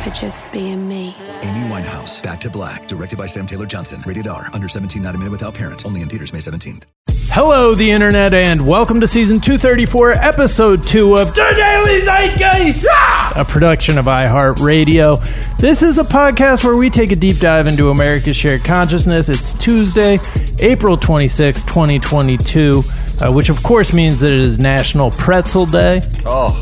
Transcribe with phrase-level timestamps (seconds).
[0.00, 1.14] for just being me.
[1.42, 4.02] Amy Winehouse, Back to Black, directed by Sam Taylor Johnson.
[4.06, 5.84] Rated R, under 17, not a minute without parent.
[5.84, 6.84] Only in theaters May 17th.
[7.32, 12.86] Hello, the internet, and welcome to season 234, episode 2 of The Daily Zeitgeist,
[13.36, 15.56] a production of iHeartRadio.
[15.58, 19.28] This is a podcast where we take a deep dive into America's shared consciousness.
[19.28, 20.16] It's Tuesday,
[20.60, 22.72] April 26, 2022,
[23.20, 26.00] uh, which of course means that it is National Pretzel Day.
[26.24, 26.60] Oh,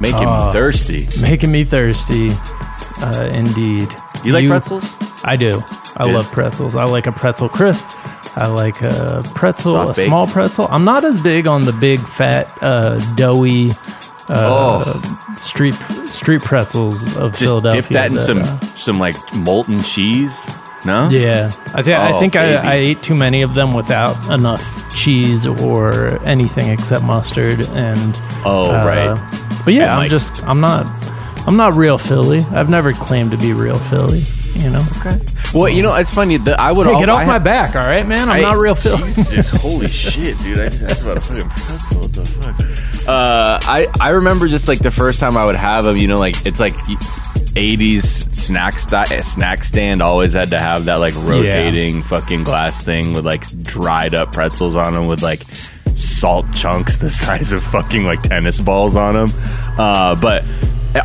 [0.00, 1.22] making me thirsty.
[1.22, 2.30] Making me thirsty,
[3.00, 3.88] uh, indeed.
[4.24, 4.96] You like pretzels?
[5.24, 5.58] I do.
[5.96, 6.14] I Yeah.
[6.16, 6.74] love pretzels.
[6.76, 7.84] I like a pretzel crisp.
[8.36, 10.08] I like a pretzel, Soft a baked.
[10.08, 10.68] small pretzel.
[10.70, 13.70] I'm not as big on the big, fat, uh, doughy
[14.28, 15.00] uh,
[15.38, 15.74] street
[16.06, 17.28] street pretzels of Oh.
[17.28, 17.80] Just Philadelphia.
[17.82, 18.46] dip that in some uh,
[18.76, 20.46] some like molten cheese.
[20.86, 21.08] No.
[21.10, 22.54] yeah, I think I Oh, think I.
[22.54, 24.62] I ate too many of them without enough
[24.94, 25.92] cheese or
[26.24, 27.98] anything except mustard and.
[28.44, 29.62] Oh uh, right.
[29.64, 30.10] But yeah, I'm Mike.
[30.10, 30.86] just I'm not
[31.48, 32.40] I'm not real Philly.
[32.52, 34.22] I've never claimed to be real Philly.
[34.54, 34.82] You know.
[35.00, 35.18] Okay.
[35.54, 36.36] Well, you know, it's funny.
[36.38, 36.86] that I would.
[36.86, 38.28] Hey, al- get off I my had- back, all right, man.
[38.28, 38.96] I'm Hey, not real Philly.
[38.98, 40.58] Jesus, holy shit, dude!
[40.58, 42.00] I just asked about a fucking pretzel.
[42.00, 43.08] What the fuck?
[43.08, 45.96] Uh, I I remember just like the first time I would have them.
[45.96, 46.72] You know, like it's like.
[47.56, 53.12] 80s snack sti- snack stand always had to have that like rotating fucking glass thing
[53.12, 55.38] with like dried up pretzels on them with like
[55.96, 59.30] salt chunks the size of fucking like tennis balls on them.
[59.78, 60.44] Uh, but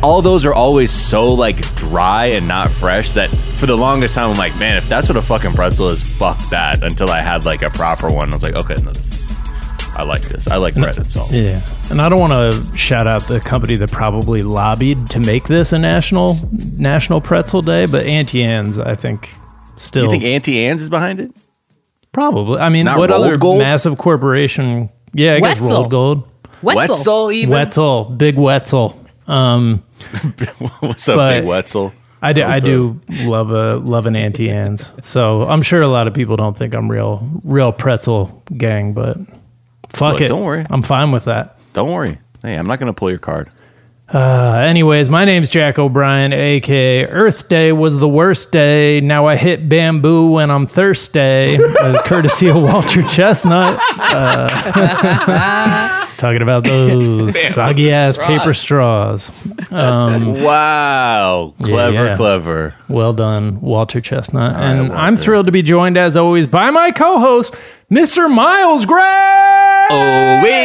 [0.02, 4.30] all those are always so like dry and not fresh that for the longest time
[4.30, 6.82] I'm like, man, if that's what a fucking pretzel is, fuck that.
[6.82, 9.21] Until I had like a proper one, I was like, okay, no, this,
[9.96, 10.48] I like this.
[10.48, 11.32] I like bread and salt.
[11.32, 11.60] Yeah,
[11.90, 15.72] and I don't want to shout out the company that probably lobbied to make this
[15.72, 16.36] a national
[16.78, 19.34] national pretzel day, but Auntie Anne's, I think,
[19.76, 21.30] still You think Auntie Anne's is behind it?
[22.12, 22.58] probably.
[22.58, 23.58] I mean, Not what other Gold?
[23.58, 24.90] massive corporation?
[25.14, 25.70] Yeah, I guess Wetzel.
[25.76, 26.28] Rolled Gold,
[26.62, 27.30] Wetzel.
[27.32, 27.50] even?
[27.50, 28.98] Wetzel, Big Wetzel.
[29.26, 29.82] Um,
[30.80, 31.92] What's up, Big Wetzel?
[32.20, 34.90] I do, I do love a love an Auntie Anne's.
[35.02, 39.18] So I'm sure a lot of people don't think I'm real real pretzel gang, but
[39.92, 40.28] fuck Look, it.
[40.28, 40.64] don't worry.
[40.70, 41.56] I'm fine with that.
[41.72, 42.18] Don't worry.
[42.42, 43.50] Hey, I'm not gonna pull your card.
[44.12, 49.00] Uh, anyways, my name's Jack O'Brien, aka Earth Day was the worst day.
[49.00, 51.18] Now I hit bamboo when I'm thirsty.
[51.20, 53.80] As courtesy of Walter Chestnut.
[53.98, 54.48] Uh,
[56.18, 59.30] talking about those soggy ass paper straws.
[59.70, 62.16] Um, Wow, clever, yeah.
[62.16, 62.74] clever.
[62.88, 64.52] well done, Walter Chestnut.
[64.54, 67.54] right, and I'm thrilled to be joined, as always, by my co host,
[67.90, 68.30] Mr.
[68.32, 69.81] Miles Gray.
[69.94, 70.62] Oh, we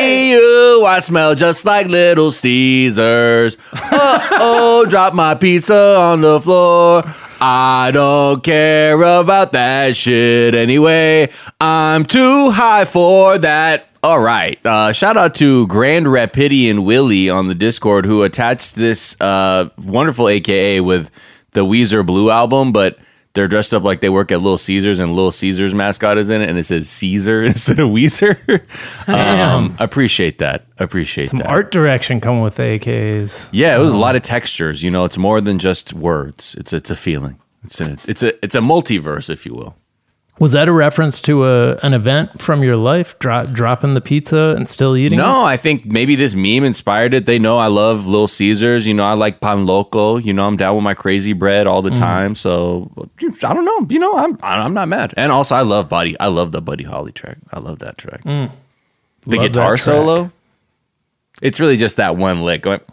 [0.88, 3.58] I smell just like Little Caesars.
[3.74, 7.04] Uh oh, drop my pizza on the floor.
[7.40, 11.32] I don't care about that shit anyway.
[11.60, 13.90] I'm too high for that.
[14.02, 14.66] All right.
[14.66, 20.30] Uh, shout out to Grand Rapidian Willie on the Discord who attached this uh, wonderful
[20.30, 21.12] AKA with
[21.52, 22.98] the Weezer Blue album, but
[23.38, 26.42] they're dressed up like they work at Little Caesars, and Little Caesars mascot is in
[26.42, 28.36] it, and it says Caesar instead of Weezer.
[29.08, 30.66] um, appreciate that.
[30.80, 31.48] Appreciate Some that.
[31.48, 33.48] art direction coming with the AKs.
[33.52, 34.82] Yeah, it was a lot of textures.
[34.82, 36.56] You know, it's more than just words.
[36.58, 37.40] It's it's a feeling.
[37.64, 39.76] It's a it's a it's a multiverse, if you will.
[40.40, 43.18] Was that a reference to a an event from your life?
[43.20, 45.46] Dro- dropping the pizza and still eating No, it?
[45.46, 47.26] I think maybe this meme inspired it.
[47.26, 48.86] They know I love Little Caesars.
[48.86, 50.18] You know, I like pan loco.
[50.18, 51.98] You know, I'm down with my crazy bread all the mm.
[51.98, 52.36] time.
[52.36, 52.92] So
[53.44, 53.88] I don't know.
[53.90, 55.14] You know, I'm I'm not mad.
[55.18, 56.20] And also, I love Buddy.
[56.20, 57.38] I love the Buddy Holly track.
[57.52, 58.24] I love that track.
[58.24, 58.52] Mm.
[59.26, 60.32] The Love guitar solo.
[61.42, 62.82] It's really just that one lick going.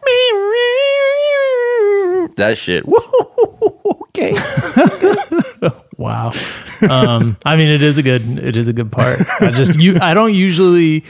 [2.36, 2.84] That shit.
[4.08, 4.34] okay.
[5.96, 6.32] Wow.
[6.84, 9.18] Um, I mean, it is a good it is a good part.
[9.40, 11.02] I just you I don't usually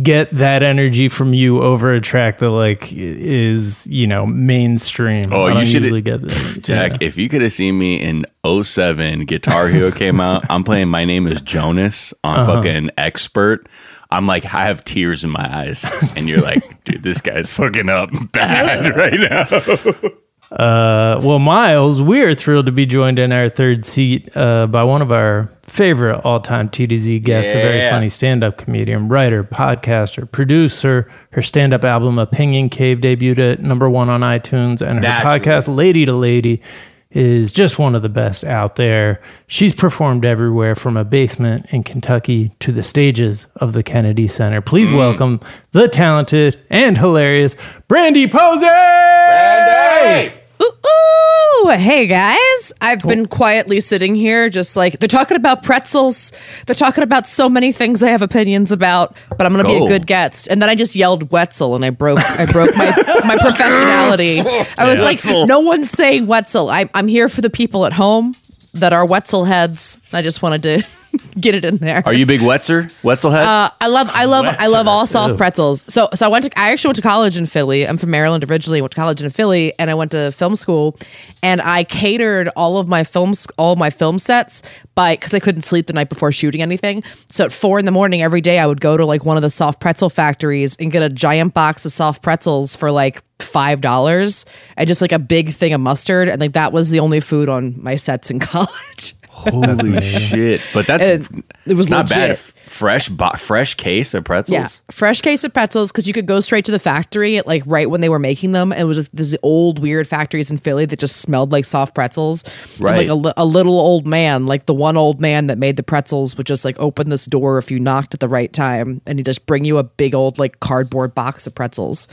[0.00, 5.32] get that energy from you over a track that like is you know mainstream.
[5.32, 6.58] Oh, I you should- usually get that.
[6.62, 7.06] Jack, Yeah.
[7.08, 10.44] if you could have seen me in 07, Guitar Hero came out.
[10.48, 12.56] I'm playing My Name is Jonas on Uh-huh.
[12.56, 13.68] fucking Expert.
[14.10, 15.84] I'm like, I have tears in my eyes.
[16.14, 20.10] And you're like, dude, this guy's fucking up bad right now.
[20.50, 25.02] Uh, well, Miles, we're thrilled to be joined in our third seat uh, by one
[25.02, 31.10] of our favorite all-time TDZ guests, a very funny stand-up comedian, writer, podcaster, producer.
[31.32, 35.40] Her stand-up album Opinion Cave debuted at number one on iTunes, and her Naturally.
[35.40, 36.62] podcast Lady to Lady
[37.10, 39.20] is just one of the best out there.
[39.48, 44.60] She's performed everywhere from a basement in Kentucky to the stages of the Kennedy Center.
[44.60, 44.96] Please Mm.
[44.98, 45.40] welcome
[45.72, 47.56] the talented and hilarious
[47.88, 48.66] Brandie Posey.
[48.66, 50.30] Ooh,
[50.66, 52.72] ooh, hey guys.
[52.80, 56.32] I've been quietly sitting here, just like they're talking about pretzels.
[56.66, 59.86] They're talking about so many things I have opinions about, but I'm gonna be Go.
[59.86, 60.48] a good guest.
[60.48, 62.86] And then I just yelled Wetzel and I broke I broke my
[63.24, 64.44] my professionality.
[64.78, 66.70] I was like, no one's saying Wetzel.
[66.70, 68.34] I, I'm here for the people at home
[68.74, 69.98] that are Wetzel heads.
[70.12, 70.86] I just wanted to
[71.40, 72.02] get it in there.
[72.04, 72.92] Are you a big Wetzer?
[73.02, 73.44] Wetzel head?
[73.44, 75.84] Uh, I love, I love, I love all soft pretzels.
[75.88, 77.86] So, so I went to, I actually went to college in Philly.
[77.86, 78.80] I'm from Maryland originally.
[78.80, 80.98] Went to college in Philly, and I went to film school,
[81.42, 84.62] and I catered all of my films, all of my film sets
[84.94, 87.02] by because I couldn't sleep the night before shooting anything.
[87.28, 89.42] So at four in the morning every day, I would go to like one of
[89.42, 93.80] the soft pretzel factories and get a giant box of soft pretzels for like five
[93.80, 94.46] dollars
[94.78, 97.48] and just like a big thing of mustard, and like that was the only food
[97.48, 99.14] on my sets in college.
[99.36, 100.60] Holy shit.
[100.72, 101.26] But that's It-
[101.66, 102.16] it was not bad.
[102.20, 102.30] legit.
[102.38, 104.52] F- Fresh, bo- fresh case of pretzels.
[104.52, 107.62] Yeah, fresh case of pretzels because you could go straight to the factory at like
[107.64, 108.70] right when they were making them.
[108.72, 111.94] And it was just these old weird factories in Philly that just smelled like soft
[111.94, 112.42] pretzels.
[112.74, 113.08] And, Right.
[113.08, 116.36] like a, a little old man, like the one old man that made the pretzels,
[116.36, 119.24] would just like open this door if you knocked at the right time, and he'd
[119.26, 122.08] just bring you a big old like cardboard box of pretzels.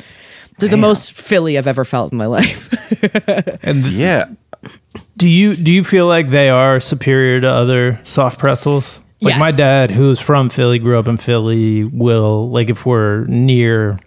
[0.54, 2.70] It's like the most Philly I've ever felt in my life.
[3.64, 4.28] And Yeah.
[5.18, 9.00] Do you do you feel like they are superior to other soft pretzels?
[9.22, 9.40] Like Yes.
[9.40, 14.00] my dad, who's from Philly, grew up in Philly, will like if we're near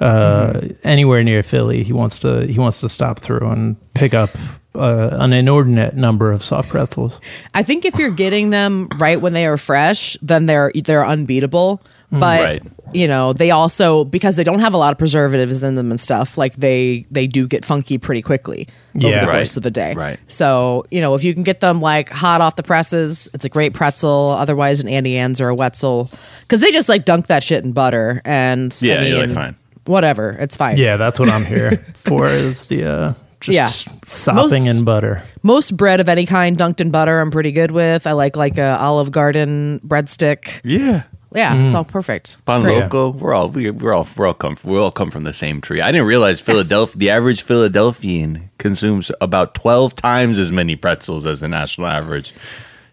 [0.00, 4.30] uh, anywhere near Philly, he wants to he wants to stop through and pick up
[4.74, 7.20] uh, an inordinate number of soft pretzels.
[7.54, 11.82] I think if you're getting them right when they are fresh, then they're they're unbeatable.
[12.12, 12.62] But Right.
[12.92, 16.00] you know, they also because they don't have a lot of preservatives in them and
[16.00, 19.20] stuff, like they they do get funky pretty quickly over Yeah.
[19.20, 19.36] the Right.
[19.36, 19.94] course of a day.
[19.94, 20.18] Right.
[20.26, 23.48] So, you know, if you can get them like hot off the presses, it's a
[23.48, 24.30] great pretzel.
[24.36, 26.10] Otherwise an Auntie Anne's or a Wetzel.
[26.42, 29.56] Because they just like dunk that shit in butter and I Yeah, you're like, fine.
[29.86, 30.36] Whatever.
[30.40, 30.76] It's fine.
[30.76, 32.26] Yeah, that's what I'm here for.
[32.26, 33.92] Is the uh, just Yeah.
[34.04, 35.22] sopping Most- in butter.
[35.44, 38.06] Most bread of any kind dunked in butter I'm pretty good with.
[38.06, 40.60] I like like a Olive Garden breadstick.
[40.64, 41.02] Yeah.
[41.32, 41.64] Yeah, Mm.
[41.66, 42.28] it's all perfect.
[42.30, 42.78] It's Pan great.
[42.80, 45.60] Loco, we're all we, we're all we're all come we all come from the same
[45.60, 45.80] tree.
[45.80, 51.40] I didn't realize Philadelphia the average Philadelphian consumes about twelve times as many pretzels as
[51.40, 52.34] the national average.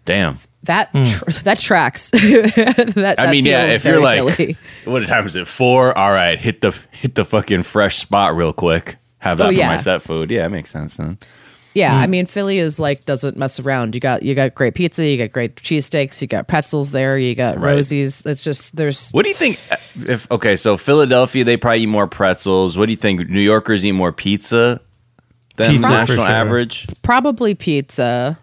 [0.04, 0.38] Damn.
[0.64, 2.10] That tr- that tracks.
[2.12, 4.56] that, I mean, yeah, feels if you're like, Philly.
[4.84, 5.46] what time is it?
[5.46, 5.96] Four.
[5.96, 8.96] All right, hit the hit the fucking fresh spot real quick.
[9.18, 9.68] Have that Oh, for yeah.
[9.68, 10.30] my set food.
[10.30, 11.18] Yeah, it makes sense then.
[11.78, 12.02] Yeah, Hmm.
[12.04, 13.94] I mean, Philly is like doesn't mess around.
[13.94, 17.34] You got you got great pizza, you got great cheesesteaks, you got pretzels there, you
[17.34, 17.74] got Right.
[17.76, 18.22] Rosie's.
[18.26, 19.58] It's just there's What do you think?
[19.70, 19.76] uh,
[20.14, 22.76] If okay, so Philadelphia, they probably eat more pretzels.
[22.76, 23.28] What do you think?
[23.28, 24.80] New Yorkers eat more pizza
[25.56, 26.34] than Pizza, the national sure.
[26.34, 26.86] average.
[27.02, 28.38] probably pizza.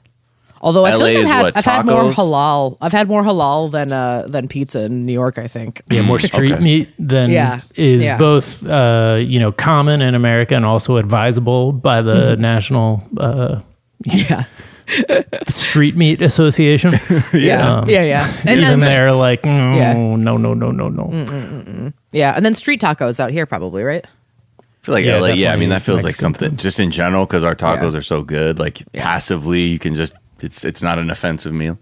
[0.65, 2.77] Although I feel LA like I've had, what, I've had more halal.
[2.81, 5.38] I've had more halal than uh than pizza in New York.
[5.38, 5.81] I think.
[5.91, 6.63] Yeah, more street Okay.
[6.63, 8.17] meat than Yeah, is yeah.
[8.17, 12.41] both uh, you know common in America and also advisable by the Mm-hmm.
[12.41, 13.62] National uh,
[14.03, 14.45] Yeah.
[15.48, 16.93] Street Meat Association.
[17.34, 17.79] Yeah.
[17.79, 18.03] Um, yeah.
[18.03, 18.27] Yeah.
[18.48, 19.93] And Even then they're like, no, Yeah.
[19.93, 21.91] no, no, no, no, no.
[22.12, 24.05] yeah, and then street tacos out here probably right.
[24.60, 26.60] I feel like Yeah, LA, yeah, I mean that feels like something food.
[26.60, 27.98] just in general because our tacos Yeah.
[28.00, 28.60] are so good.
[28.60, 30.13] Like passively, you can just
[30.46, 31.78] it's it's not an offensive meal.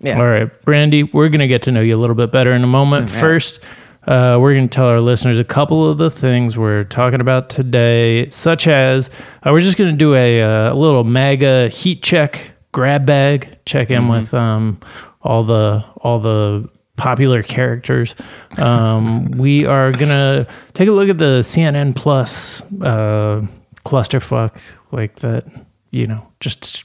[0.00, 0.18] Yeah.
[0.18, 2.62] All right, Brandie, we're going to get to know you a little bit better in
[2.62, 3.08] a moment.
[3.08, 3.60] First,
[4.06, 7.48] uh, we're going to tell our listeners a couple of the things we're talking about
[7.48, 9.10] today, such as
[9.42, 13.58] uh, we're just going to do a, uh, a little MAGA heat check, grab bag,
[13.64, 14.78] check in with um,
[15.22, 18.14] all the all the popular characters.
[18.58, 23.46] Um, we are going to take a look at the CNN Plus uh,
[23.84, 24.60] clusterfuck,
[24.92, 25.46] like that,
[25.90, 26.84] you know, just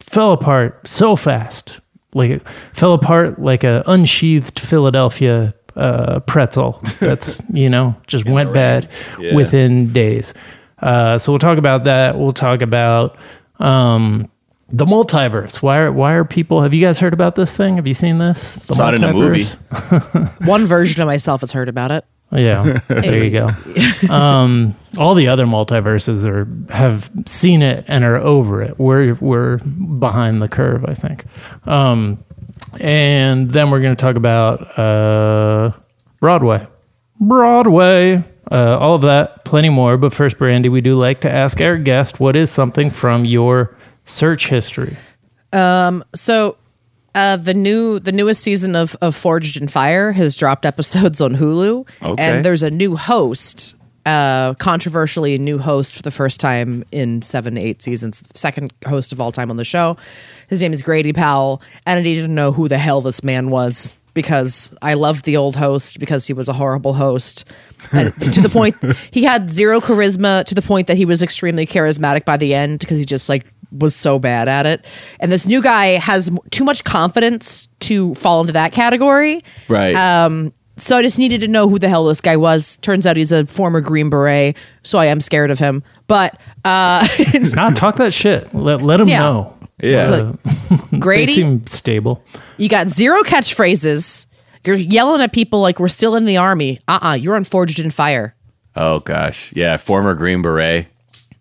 [0.00, 1.80] fell apart so fast.
[2.14, 2.42] Like it
[2.72, 6.82] fell apart like a unsheathed Philadelphia uh, pretzel.
[7.00, 8.88] That's you know just went bad
[9.18, 9.34] Yeah.
[9.34, 10.34] within days.
[10.80, 12.18] Uh, so we'll talk about that.
[12.18, 13.16] We'll talk about
[13.58, 14.28] um,
[14.70, 15.56] the multiverse.
[15.62, 16.62] Why are why are people?
[16.62, 17.76] Have you guys heard about this thing?
[17.76, 18.54] Have you seen this?
[18.56, 19.44] The Saw it in a movie.
[19.44, 20.46] multiverse?
[20.46, 22.04] One version of myself has heard about it.
[22.32, 24.12] Yeah, there you go.
[24.12, 28.78] Um, all the other multiverses are have seen it and are over it.
[28.78, 31.24] We're we're behind the curve, I think.
[31.66, 32.22] Um,
[32.80, 35.72] and then we're going to talk about uh,
[36.20, 36.66] Broadway,
[37.20, 39.96] Broadway, uh, all of that, plenty more.
[39.96, 43.76] But first, Brandie, we do like to ask our guest what is something from your
[44.04, 44.96] search history.
[46.14, 46.56] So
[47.14, 51.34] uh, the new the newest season of, of Forged in Fire has dropped episodes on
[51.36, 52.22] Hulu, Okay.
[52.22, 53.74] and there's a new host,
[54.06, 59.12] uh, controversially a new host for the first time in seven eight seasons, second host
[59.12, 59.96] of all time on the show.
[60.48, 63.96] His name is Grady Powell, and I didn't know who the hell this man was
[64.12, 67.44] because I loved the old host because he was a horrible host.
[67.92, 68.74] And to the point
[69.12, 72.80] he had zero charisma to the point that he was extremely charismatic by the end
[72.80, 74.84] because he just like was so bad at it.
[75.20, 79.42] And this new guy has too much confidence to fall into that category.
[79.68, 79.94] Right.
[79.94, 82.78] Um, so I just needed to know who the hell this guy was.
[82.78, 85.82] Turns out he's a former Green Beret, so I am scared of him.
[86.06, 88.52] But uh, Nah, talk that shit.
[88.54, 89.20] Let let them Yeah.
[89.20, 89.58] know.
[89.82, 90.32] yeah.
[90.90, 92.22] They Grady, seem stable.
[92.56, 94.26] you got zero catchphrases.
[94.64, 96.78] You're yelling at people like we're still in the army.
[96.88, 98.34] Uh uh-uh, uh, you are on Forged in fire.
[98.76, 99.52] oh gosh.
[99.54, 99.76] Yeah.
[99.76, 100.86] Former Green Beret.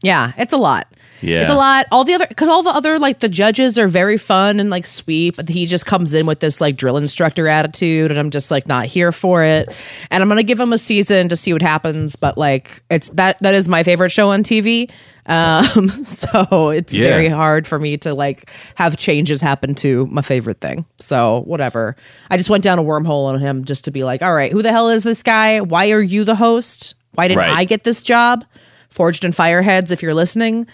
[0.02, 0.88] Yeah, it's a lot.
[1.22, 1.42] Yeah.
[1.42, 1.86] It's a lot.
[1.92, 4.86] All the other, because all the other, like, the judges are very fun and, like,
[4.86, 8.52] sweet, but he just comes in with this, like, drill instructor attitude, and I'm just,
[8.52, 9.70] like, not here for it.
[10.12, 13.10] And I'm going to give him a season to see what happens, but, like, it's
[13.12, 14.90] that, that is my favorite show on TV.
[15.26, 17.10] Um, so it's Yeah.
[17.10, 20.86] very hard for me to, like, have changes happen to my favorite thing.
[21.00, 21.96] So, whatever.
[22.30, 24.62] I just went down a wormhole on him just to be like, all right, who
[24.62, 25.60] the hell is this guy?
[25.62, 26.96] Why are you the host?
[27.14, 27.50] Why didn't Right.
[27.58, 28.46] I get this job?
[28.90, 30.66] Forged in Fireheads, if you're listening,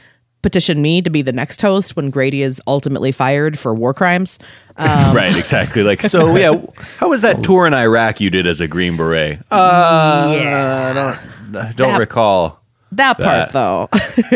[0.45, 4.37] petition me to be the next host when Grady is ultimately fired for war crimes.
[4.77, 5.35] Um, right.
[5.35, 5.81] Exactly.
[5.81, 6.35] Like so.
[6.35, 6.61] Yeah.
[6.97, 9.39] How was that tour in Iraq you did as a Green Beret?
[9.51, 12.61] Uh, yeah, I don't I don't That- recall.
[12.91, 13.53] that part that.
[13.53, 13.89] though.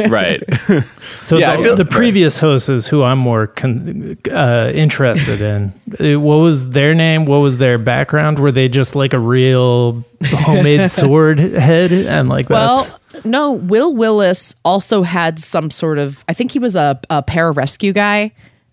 [0.10, 0.44] right.
[1.22, 5.74] So Yeah, the, feel- the previous hosts is who I'm more con- uh, interested in.
[6.00, 7.26] Uh, What was their name?
[7.26, 8.40] What was their background?
[8.40, 13.94] Were they just like a real homemade sword head and like well, that's no, Will
[13.96, 16.24] Willis also had some sort of.
[16.28, 18.32] I think he was a, a pararescue guy.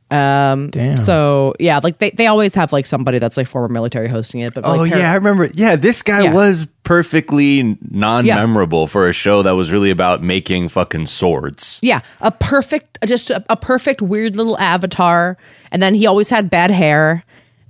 [0.09, 0.99] Um, Damn.
[0.99, 4.55] So yeah, like they, they always have like somebody that's like former military hosting it.
[4.55, 5.49] But Oh like, para- yeah, I remember.
[5.53, 6.33] Yeah, this guy Yeah.
[6.33, 11.81] was perfectly non-memorable for a show that was really about making fucking swords.
[11.83, 15.37] Yeah, a perfect, just a, a perfect weird little avatar.
[15.73, 17.25] And then he always had bad hair.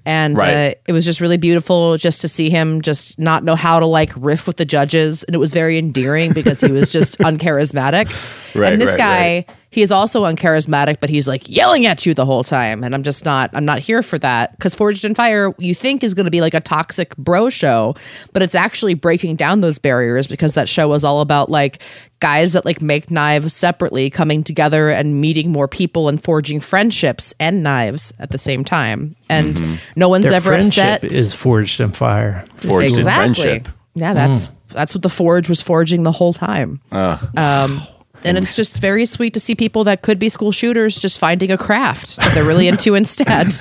[0.07, 3.81] And uh, it was just really beautiful just to see him just not know how
[3.81, 5.25] to like riff with the judges.
[5.25, 8.09] And it was very endearing because he was just uncharismatic.
[8.59, 9.51] Right, and this right, guy, right.
[9.71, 12.85] he is also uncharismatic, but he's like yelling at you the whole time.
[12.85, 14.53] And I'm just not, I'm not here for that.
[14.53, 17.95] Because Forged in Fire, you think is going to be like a toxic bro show,
[18.33, 21.83] but it's actually breaking down those barriers because that show was all about like
[22.21, 27.35] guys that like make knives separately coming together and meeting more people and forging friendships
[27.39, 29.17] and knives at the same time.
[29.29, 29.75] And mm-hmm.
[29.97, 31.13] no one's their ever friendship upset.
[31.13, 32.45] is forged in fire.
[32.57, 33.45] Forged in exactly.
[33.45, 33.69] friendship.
[33.95, 34.51] Yeah, that's mm.
[34.69, 36.81] that's what the forge was forging the whole time.
[36.93, 37.65] Ah.
[37.65, 37.81] Um,
[38.27, 41.51] and it's just very sweet to see people that could be school shooters just finding
[41.51, 43.27] a craft that they're really into instead.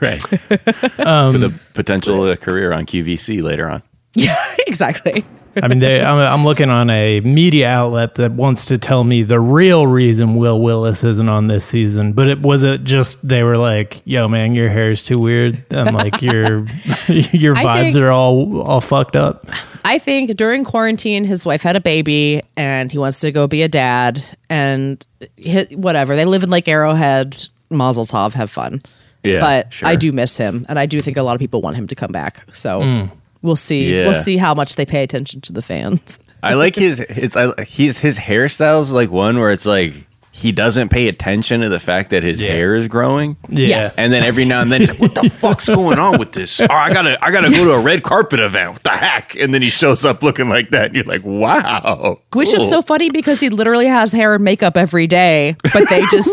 [0.00, 0.20] Right.
[0.22, 3.82] For the potential uh, career on QVC later on.
[4.14, 4.36] yeah,
[4.66, 5.24] exactly.
[5.62, 9.22] I mean, they, I'm, I'm looking on a media outlet that wants to tell me
[9.22, 12.12] the real reason Will Willis isn't on this season.
[12.12, 15.64] But it was it just they were like, "Yo, man, your hair is too weird,"
[15.70, 16.58] and like your
[17.08, 19.46] your vibes think- are all all fucked up.
[19.84, 23.62] I think during quarantine, his wife had a baby and he wants to go be
[23.62, 26.16] a dad and hit, whatever.
[26.16, 27.48] They live in like Arrowhead.
[27.70, 28.80] Mazel tov, have fun.
[29.24, 29.88] Yeah, but sure.
[29.88, 31.94] I do miss him, and I do think a lot of people want him to
[31.94, 32.44] come back.
[32.52, 33.16] So hmm.
[33.42, 33.94] We'll see.
[33.94, 34.06] Yeah.
[34.06, 36.18] We'll see how much they pay attention to the fans.
[36.42, 40.05] I like his it's I, he's his hairstyles like one where it's like
[40.36, 43.38] he doesn't pay attention to the fact that his hair is growing.
[43.48, 43.68] Yeah.
[43.68, 43.98] Yes.
[43.98, 46.60] And then every now and then he's like, "What the fuck's going on with this?
[46.60, 48.72] Oh, I gotta, I gotta go to a red carpet event.
[48.74, 52.20] What the heck?" And then he shows up looking like that, and you're like, "Wow!"
[52.34, 56.04] Which is so funny because he literally has hair and makeup every day, but they
[56.10, 56.28] just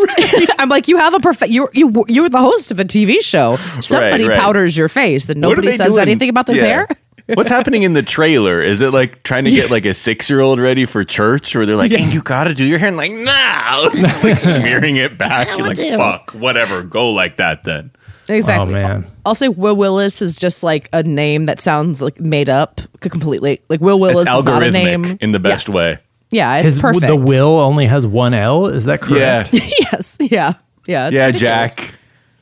[0.60, 3.56] I'm like, you have a perfect you you you're the host of a TV show.
[3.80, 4.38] Somebody right.
[4.38, 6.02] powders your face, and nobody says doing?
[6.02, 6.66] anything about this Yeah.
[6.66, 6.88] hair.
[7.27, 8.62] What's happening in the trailer?
[8.62, 11.65] Is it like trying to get like a six year old ready for church where
[11.65, 12.89] they're like, and you gotta do your hair?
[12.89, 15.48] And like, no, just like smearing it back.
[15.58, 17.92] You're like, fuck, whatever, go like that then.
[18.30, 18.74] Exactly.
[18.75, 19.06] Oh, man.
[19.25, 23.62] Also, Will Willis is just like a name that sounds like made up completely.
[23.70, 25.75] Like Will Willis It's is not a name in the best Yes.
[25.75, 25.98] way.
[26.32, 27.06] Yeah, it's His perfect.
[27.06, 28.68] the will only has one L.
[28.68, 29.53] Is that correct?
[29.53, 29.60] Yeah,
[29.92, 30.18] yes.
[30.20, 30.53] Yeah.
[30.88, 31.08] Yeah.
[31.08, 31.75] It's yeah, ridiculous.
[31.75, 31.94] Jack.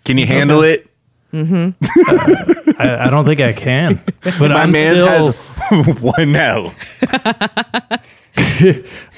[0.05, 0.87] Can you handle it?
[2.79, 4.01] I, I don't think I can.
[4.39, 6.73] But My I'm man still, has one L.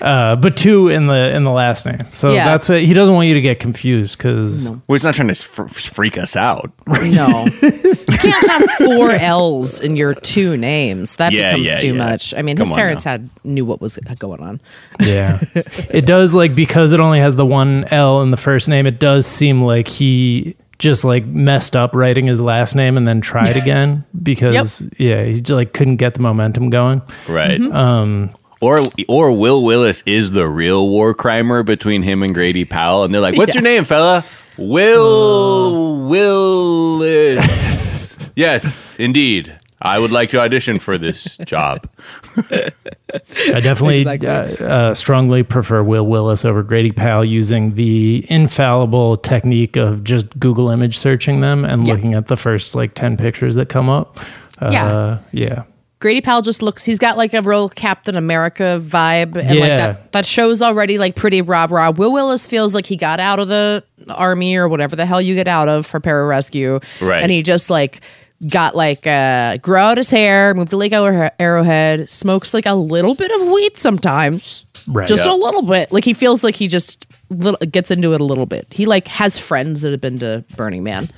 [0.01, 2.05] uh, but two in the in the last name.
[2.11, 2.45] So Yeah.
[2.45, 2.83] that's it.
[2.83, 6.17] He doesn't want you to get confused because Well, he's not trying to f- freak
[6.17, 6.71] us out.
[6.87, 7.45] No.
[7.61, 7.71] you
[8.17, 11.15] can't have four L's in your two names.
[11.17, 11.93] That Yeah, becomes yeah, too yeah.
[12.09, 12.33] much.
[12.35, 13.11] I mean, Come his parents now.
[13.13, 14.61] had knew what was going on.
[14.99, 15.39] Yeah.
[15.53, 18.99] it does like because it only has the one L in the first name, it
[18.99, 23.57] does seem like he just like messed up writing his last name and then tried
[23.63, 27.01] again because yeah, he just like couldn't get the momentum going.
[27.27, 27.59] Right.
[27.59, 27.75] Mm-hmm.
[27.75, 33.03] Um Or or Will Willis is the real war crimer between him and Grady Powell,
[33.03, 34.23] and they're like, "What's your name, fella?"
[34.57, 38.15] Will Willis.
[38.35, 39.57] yes, indeed.
[39.85, 41.89] I would like to audition for this job.
[42.37, 44.65] I definitely Exactly.
[44.65, 50.39] uh, uh, strongly prefer Will Willis over Grady Powell using the infallible technique of just
[50.39, 51.93] Google image searching them and Yeah.
[51.93, 54.19] looking at the first like 10 pictures that come up.
[54.61, 55.17] Uh, Yeah.
[55.31, 55.63] Yeah.
[55.99, 59.77] Grady Powell just looks he's got like a real Captain America vibe and like Yeah.
[59.77, 61.91] that that show's already like pretty rah rah.
[61.91, 65.33] Will Willis feels like he got out of the army or whatever the hell you
[65.35, 66.83] get out of for pararescue.
[67.01, 67.23] Right.
[67.23, 68.01] And he just like
[68.47, 73.15] got like uh grew out his hair, moved to Lake Arrowhead, smokes like a little
[73.15, 74.65] bit of weed sometimes.
[74.87, 75.07] Right.
[75.07, 75.33] Just Yeah.
[75.33, 75.91] a little bit.
[75.91, 78.67] Like he feels like he just little, gets into it a little bit.
[78.71, 81.09] He like has friends that have been to Burning Man.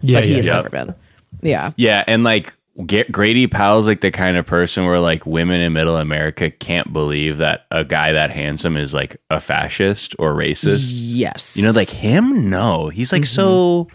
[0.00, 0.54] Yeah, but he has Yeah.
[0.54, 0.94] never been.
[1.40, 1.70] Yeah.
[1.76, 2.52] Yeah, and like
[2.86, 6.90] G- Grady Powell's like the kind of person where like women in Middle America can't
[6.92, 10.88] believe that a guy that handsome is like a fascist or racist.
[10.90, 11.56] Yes.
[11.56, 12.48] You know, like him.
[12.50, 13.88] No, he's like so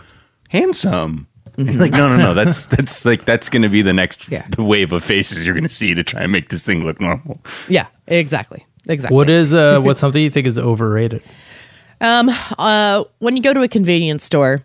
[0.49, 1.27] handsome.
[1.58, 2.34] And like no, no, no.
[2.34, 4.46] That's that's like that's going to be the next Yeah.
[4.56, 7.02] the wave of faces you're going to see to try and make this thing look
[7.02, 7.39] normal.
[7.67, 8.65] Yeah, exactly.
[8.88, 9.15] Exactly.
[9.15, 11.22] What is uh what's something you think is overrated?
[12.00, 14.60] Um, uh, when you go to a convenience store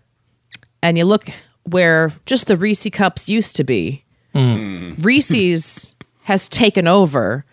[0.83, 1.29] and you look
[1.65, 7.45] where just the Reese cups used to be, Reese's has taken over,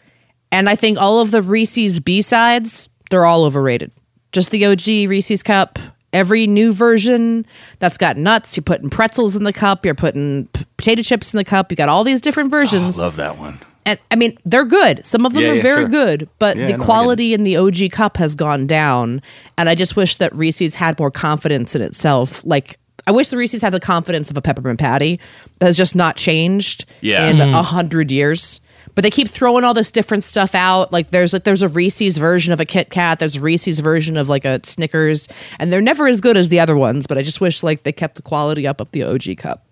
[0.51, 3.91] and I think all of the Reese's B sides they're all overrated.
[4.31, 5.79] Just the OG Reese's cup.
[6.11, 7.45] Every new version
[7.79, 11.37] that's got nuts, you're putting pretzels in the cup, you're putting p- potato chips in
[11.37, 12.99] the cup, you got all these different oh, versions.
[12.99, 13.59] Love that one.
[13.85, 15.05] And I mean, they're good.
[15.05, 15.89] Some of them Yeah, are yeah, very sure.
[15.89, 16.85] good, but Yeah, the no, I get it.
[16.85, 19.21] quality in the OG cup has gone down.
[19.57, 22.43] And I just wish that Reese's had more confidence in itself.
[22.45, 25.19] Like, I wish the Reese's had the confidence of a peppermint patty
[25.59, 27.27] that has just not changed Yeah.
[27.27, 27.57] in mm.
[27.57, 28.61] a hundred years.
[28.99, 30.91] But they keep throwing all this different stuff out.
[30.91, 33.19] Like there's like there's a Reese's version of a Kit Kat.
[33.19, 36.59] There's a Reese's version of like a Snickers, and they're never as good as the
[36.59, 37.07] other ones.
[37.07, 39.65] But I just wish like they kept the quality up of the OG cup.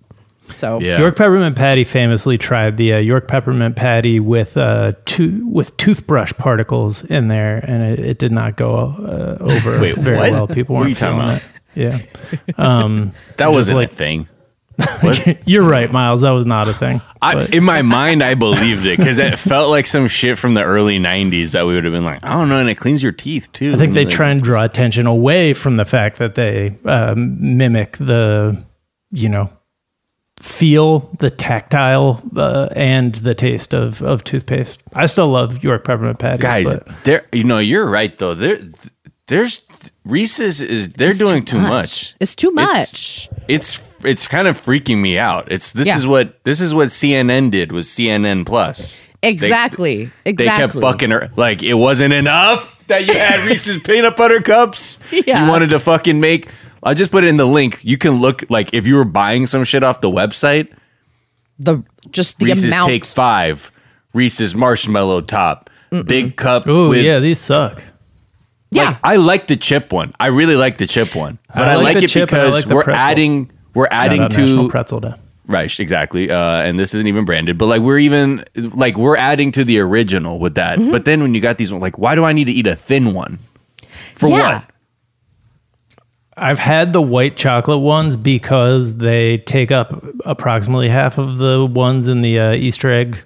[0.50, 1.00] So Yeah.
[1.00, 6.32] York Peppermint Patty famously tried the uh, York Peppermint Patty with uh to- with toothbrush
[6.38, 10.32] particles in there, and it, it did not go uh, over Wait, very what?
[10.32, 10.48] well.
[10.48, 11.44] People What are weren't you talking about?
[11.76, 12.08] it.
[12.56, 14.30] Yeah, That wasn't like- a thing.
[15.46, 16.22] you're right, Miles.
[16.22, 17.02] That was not a thing.
[17.22, 20.64] I, in my mind, I believed it because it felt like some shit from the
[20.64, 23.12] early '90s that we would have been like, I don't know, and it cleans your
[23.12, 23.74] teeth too.
[23.74, 27.58] I think they Like, try and draw attention away from the fact that they um,
[27.58, 28.64] mimic the,
[29.12, 29.52] you know,
[30.40, 34.82] feel the tactile uh, and the taste of, of toothpaste.
[34.94, 36.66] I still love York peppermint patties, guys.
[36.66, 38.36] but There, you know, you're right though.
[38.36, 38.60] There,
[39.28, 39.62] there's
[40.06, 41.70] Reese's is they're It's doing too too much.
[41.70, 42.16] much.
[42.20, 43.28] It's too much.
[43.48, 43.87] It's it's
[44.28, 45.52] kind of freaking me out.
[45.52, 45.98] It's this Yeah.
[45.98, 49.02] is what this is what CNN did was CNN Plus.
[49.24, 50.06] Exactly.
[50.24, 50.82] They exactly.
[50.82, 51.30] kept fucking her.
[51.36, 55.00] Like it wasn't enough that you had Reese's peanut butter cups.
[55.12, 55.46] Yeah.
[55.46, 56.50] You wanted to fucking make.
[56.84, 57.80] I just put it in the link.
[57.84, 60.70] You can look like if you were buying some shit off the website.
[61.60, 62.88] the just the Reese's amount.
[62.88, 63.72] take five.
[64.14, 65.70] Reese's marshmallow top.
[66.06, 66.64] Big cup.
[66.68, 67.84] Oh yeah, these suck.
[68.72, 68.90] yeah.
[68.90, 70.12] Like, I like the chip one.
[70.20, 72.42] I really like the chip one, but I, I like like, the it chip and
[72.42, 73.00] I because like the we're pretzel.
[73.02, 75.14] adding we're adding out National to Pretzel Day.
[75.46, 76.30] right exactly.
[76.30, 79.80] Uh, and this isn't even branded, but like we're even like we're adding to the
[79.80, 80.78] original with that.
[80.80, 80.92] Mm-hmm.
[80.92, 83.14] But then when you got these, like, why do I need to eat a thin
[83.14, 83.40] one?
[84.16, 84.56] For Yeah.
[84.56, 84.64] what?
[86.40, 92.08] I've had the white chocolate ones because they take up approximately half of the ones
[92.08, 93.18] in the uh, Easter egg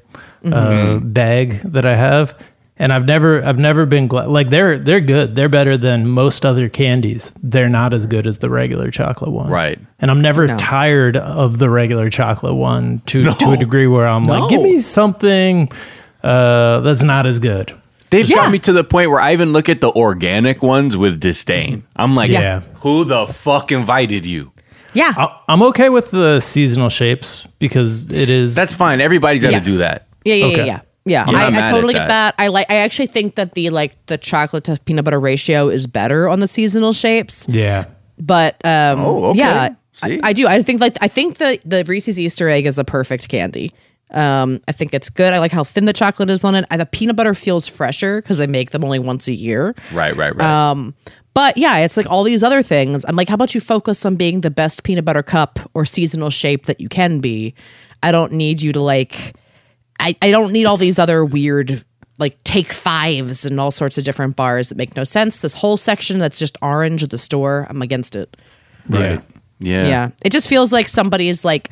[0.50, 2.34] uh, bag that I have,
[2.82, 4.28] and I've never I've never been glad.
[4.28, 5.36] Like they're they're good.
[5.36, 7.32] They're better than most other candies.
[7.44, 9.50] They're not as good as the regular chocolate one.
[9.52, 9.80] Right.
[10.00, 10.58] And I'm never No.
[10.58, 14.39] tired of the regular chocolate one to to a degree where I'm No.
[14.39, 15.70] like, give me something
[16.24, 17.74] uh, that's not as good.
[18.10, 18.38] They've Yeah.
[18.38, 21.84] got me to the point where I even look at the organic ones with disdain.
[21.96, 22.62] I'm like, Yeah.
[22.82, 24.52] who the fuck invited you?
[24.94, 25.13] yeah.
[25.17, 29.00] I- I'm okay with the seasonal shapes because it is That's fine.
[29.02, 29.65] Everybody's got Yes.
[29.65, 30.08] to do that.
[30.26, 30.58] Yeah, yeah, Okay.
[30.58, 30.80] yeah, yeah.
[31.06, 32.36] Yeah, I'm I, I totally get that.
[32.38, 32.70] I like.
[32.70, 36.40] I actually think that the like the chocolate to peanut butter ratio is better on
[36.40, 37.46] the seasonal shapes.
[37.50, 37.86] yeah.
[38.20, 39.40] But um, Oh, okay.
[39.40, 39.70] yeah,
[40.04, 40.46] I, I do.
[40.48, 43.72] I think like I think the the Reese's Easter egg is a perfect candy.
[44.12, 45.34] Um, I think it's good.
[45.34, 46.66] I like how thin the chocolate is on it.
[46.70, 49.74] I, the peanut butter feels fresher because they make them only once a year.
[49.94, 50.70] Right, right, right.
[50.72, 50.94] Um,
[51.34, 53.06] but yeah, it's like all these other things.
[53.08, 56.30] I'm like, how about you focus on being the best peanut butter cup or seasonal
[56.30, 57.54] shape that you can be?
[58.04, 59.34] I don't need you to like,
[60.02, 61.86] I, I don't need all these other weird
[62.18, 65.42] like take fives and all sorts of different bars that make no sense.
[65.42, 68.38] This whole section that's just orange at the store, I'm against it.
[68.88, 69.22] Right.
[69.60, 69.88] yeah.
[69.88, 70.10] Yeah.
[70.24, 71.70] It just feels like somebody's like,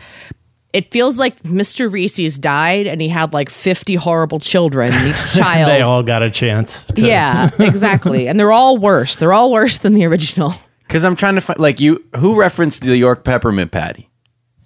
[0.74, 1.92] it feels like Mr.
[1.92, 4.92] Reese's died and he had like 50 horrible children.
[4.94, 5.70] And each child.
[5.70, 6.84] They all got a chance.
[6.96, 8.28] to- yeah, exactly.
[8.28, 9.16] And they're all worse.
[9.18, 10.54] They're all worse than the original.
[10.88, 14.10] Because I'm trying to find, like, you, who referenced the York peppermint patty?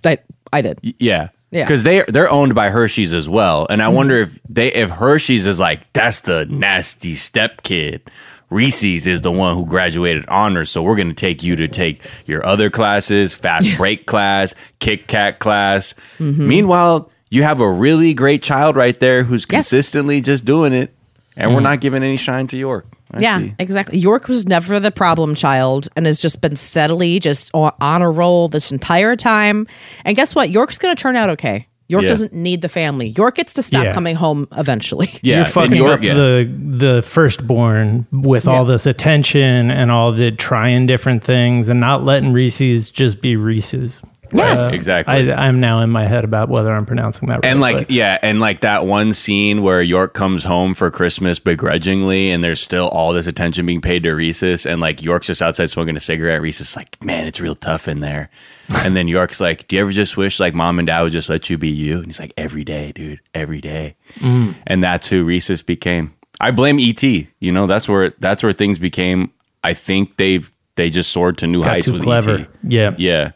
[0.06, 0.20] I,
[0.54, 0.80] I did.
[0.82, 1.30] Yeah.
[1.54, 1.62] Yeah.
[1.62, 1.68] Mm-hmm.
[1.68, 5.46] Because they they're owned by Hershey's as well, and I wonder if they if Hershey's
[5.46, 8.02] is like that's the nasty step kid.
[8.50, 12.02] Reese's is the one who graduated honors, so we're going to take you to take
[12.28, 15.96] your other classes, fast break class, Kit Kat class.
[16.20, 16.48] Mm-hmm.
[16.48, 20.94] Meanwhile, you have a really great child right there who's consistently just doing it,
[21.36, 22.86] and we're not giving any shine to York.
[23.14, 23.56] I yeah, see.
[23.60, 24.00] exactly.
[24.00, 28.10] York was never the problem child and has just been steadily just on, on a
[28.10, 29.68] roll this entire time.
[30.06, 30.50] And guess what?
[30.50, 31.68] York's going to turn out okay.
[31.90, 32.10] York Yeah.
[32.10, 33.10] doesn't need the family.
[33.10, 33.94] York gets to stop Yeah.
[33.94, 35.12] coming home eventually.
[35.22, 36.14] Yeah, You're fucking York, up yeah.
[36.16, 42.04] the the firstborn with all this attention and all the trying different things and not
[42.04, 44.02] letting Reese's just be Reese's.
[44.34, 44.74] Yes.
[44.74, 45.32] exactly.
[45.32, 47.46] I, I'm now in my head about whether I'm pronouncing that right.
[47.46, 51.40] And like but- yeah, and like that one scene where York comes home for Christmas
[51.40, 55.42] begrudgingly, and there's still all this attention being paid to Reese's, and like York's just
[55.42, 56.42] outside smoking a cigarette.
[56.42, 58.30] Reese's is like, man, it's real tough in there.
[58.76, 61.30] And then York's like, do you ever just wish like mom and dad would just
[61.30, 61.98] let you be you?
[61.98, 63.96] And he's like, every day, dude, every day.
[64.16, 64.56] Mm.
[64.66, 66.14] And that's who Reese's became.
[66.40, 67.04] I blame ET.
[67.04, 69.32] You know, that's where that's where things became.
[69.64, 72.36] I think they've they just soared to new got heights too with clever.
[72.40, 72.48] ET.
[72.68, 72.96] Yeah.
[72.98, 73.32] Yeah,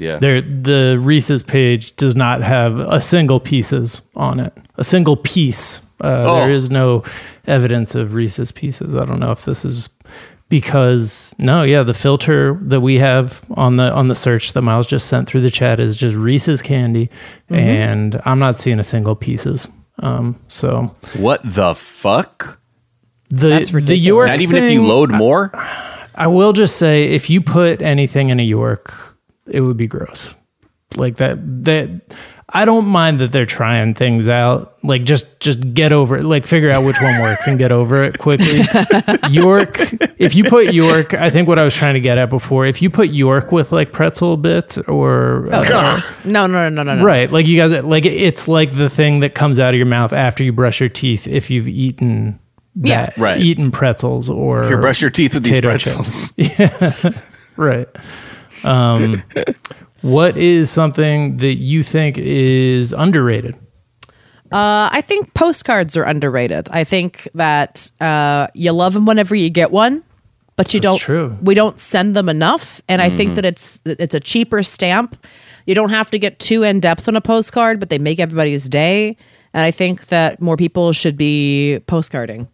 [0.00, 0.18] yeah.
[0.18, 4.52] There, the Reese's page does not have a single pieces on it.
[4.76, 5.80] A single piece.
[6.00, 6.34] Uh, Oh.
[6.40, 7.04] There is no
[7.46, 8.94] evidence of Reese's pieces.
[8.96, 9.88] I don't know if this is
[10.48, 14.86] because no, yeah, the filter that we have on the on the search that Miles
[14.86, 17.06] just sent through the chat is just Reese's candy,
[17.50, 17.54] Mm-hmm.
[17.54, 19.68] and I'm not seeing a single pieces.
[20.00, 22.58] Um, so what the fuck?
[23.28, 24.06] the That's the ridiculous.
[24.06, 25.50] York Not even if you load more.
[26.14, 29.09] I will just say if you put anything in a York,
[29.50, 30.34] it would be gross.
[30.96, 32.00] Like that that
[32.52, 34.76] I don't mind that they're trying things out.
[34.82, 36.24] Like just just get over it.
[36.24, 38.62] Like figure out which one works and get over it quickly.
[39.30, 39.78] York,
[40.18, 42.82] if you put York, I think what I was trying to get at before, if
[42.82, 45.62] you put York with like pretzel bits or uh,
[46.24, 47.04] No, no, no, no, no, no.
[47.04, 50.12] right, like you guys like it's like the thing that comes out of your mouth
[50.12, 52.40] after you brush your teeth if you've eaten
[52.74, 53.10] Yeah.
[53.16, 53.40] Right.
[53.40, 56.32] eaten pretzels or Here, brush your teeth with these pretzels.
[56.32, 57.04] chips.
[57.56, 57.88] Right.
[58.64, 59.22] Um,
[60.02, 63.54] what is something that you think is underrated?
[64.52, 66.68] Uh, I think postcards are underrated.
[66.72, 70.02] I think that uh, you love them whenever you get one,
[70.56, 70.98] but you That's don't.
[70.98, 71.38] true.
[71.40, 75.24] We don't send them enough, and I think that it's it's a cheaper stamp.
[75.66, 78.68] You don't have to get too in depth on a postcard, but they make everybody's
[78.68, 79.16] day.
[79.54, 82.48] And I think that more people should be postcarding.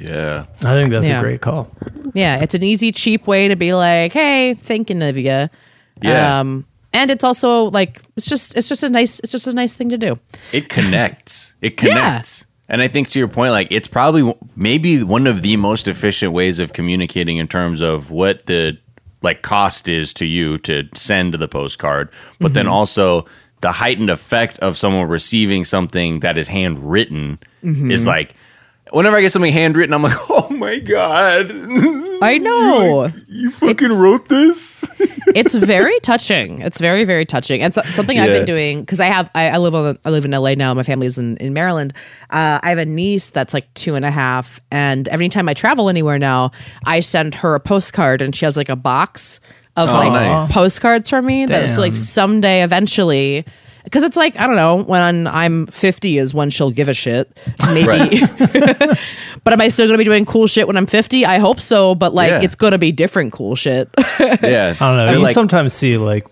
[0.00, 0.46] Yeah.
[0.64, 1.18] I think that's Yeah.
[1.20, 1.70] a great call.
[2.14, 5.48] Yeah, it's an easy, cheap way to be like, "Hey, thinking of you."
[6.00, 6.40] Yeah.
[6.40, 9.76] Um, and it's also like it's just it's just a nice it's just a nice
[9.76, 10.18] thing to do.
[10.52, 11.54] It connects.
[11.60, 12.44] It connects.
[12.68, 16.32] And I think to your point, like it's probably maybe one of the most efficient
[16.32, 18.78] ways of communicating in terms of what the
[19.22, 23.26] like cost is to you to send the postcard, but then also
[23.60, 28.34] the heightened effect of someone receiving something that is handwritten is like
[28.92, 31.50] whenever I get something handwritten, I'm like, oh my god,
[32.22, 33.12] I know.
[33.28, 34.84] you fucking It's- wrote this.
[35.34, 36.58] it's very touching.
[36.60, 39.58] It's very very touching, and so, something I've been doing because I have I, I
[39.58, 40.74] live on I live in LA now.
[40.74, 41.92] My family's in in Maryland.
[42.30, 45.54] Uh, I have a niece that's like two and a half, and every time I
[45.54, 46.52] travel anywhere now,
[46.84, 49.40] I send her a postcard, and she has like a box
[49.76, 50.50] of like nice.
[50.52, 51.46] postcards from me.
[51.46, 53.44] That so like someday eventually.
[53.88, 57.34] Because it's like I don't know when I'm 50 is when she'll give a shit,
[57.66, 58.20] maybe.
[59.44, 61.24] but am I still gonna be doing cool shit when I'm 50?
[61.24, 62.42] I hope so, but like Yeah.
[62.42, 63.88] it's gonna be different cool shit.
[64.20, 65.06] yeah, I don't know.
[65.06, 66.26] They're you like- sometimes see like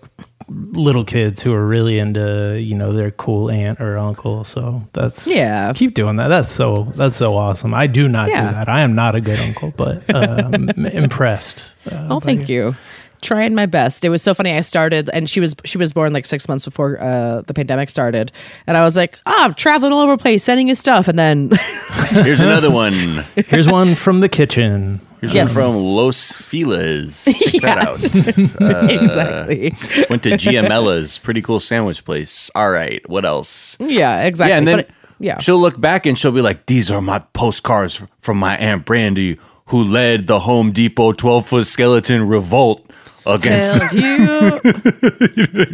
[0.49, 4.43] little kids who are really into you know their cool aunt or uncle.
[4.43, 5.73] So that's Yeah.
[5.73, 6.27] Keep doing that.
[6.29, 7.73] That's so that's so awesome.
[7.73, 8.45] I do not Yeah.
[8.49, 8.69] do that.
[8.69, 11.73] I am not a good uncle, but uh, I'm impressed.
[11.91, 12.75] Uh, Oh, by thank you.
[13.21, 14.05] Trying my best.
[14.05, 14.51] It was so funny.
[14.53, 17.89] I started, and she was she was born like six months before uh, the pandemic
[17.89, 18.31] started,
[18.67, 21.17] and I was like, "Oh, I'm traveling all over the place, sending you stuff," and
[21.17, 21.49] then
[22.09, 23.25] here's another one.
[23.35, 24.99] Here's one from the kitchen.
[25.21, 25.55] Here's Yes.
[25.55, 27.25] one from Los Feliz.
[27.51, 28.03] Check that out.
[28.91, 29.73] exactly,
[30.09, 32.51] Went to Giamela's, pretty cool sandwich place.
[32.55, 33.77] All right, what else?
[33.79, 34.51] yeah, exactly.
[34.51, 37.01] Yeah, and then But it- yeah, she'll look back and she'll be like, "These are
[37.01, 42.86] my postcards from my aunt Brandie, who led the Home Depot 12 foot skeleton revolt
[43.27, 44.59] against hell you,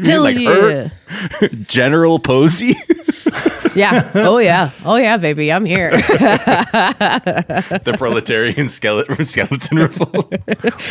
[0.04, 1.48] hell Like yeah, her?
[1.68, 2.76] General Posey."
[3.76, 5.92] yeah, oh yeah, oh yeah, baby, I'm here.
[7.84, 10.34] the proletarian skeleton skeleton revolt.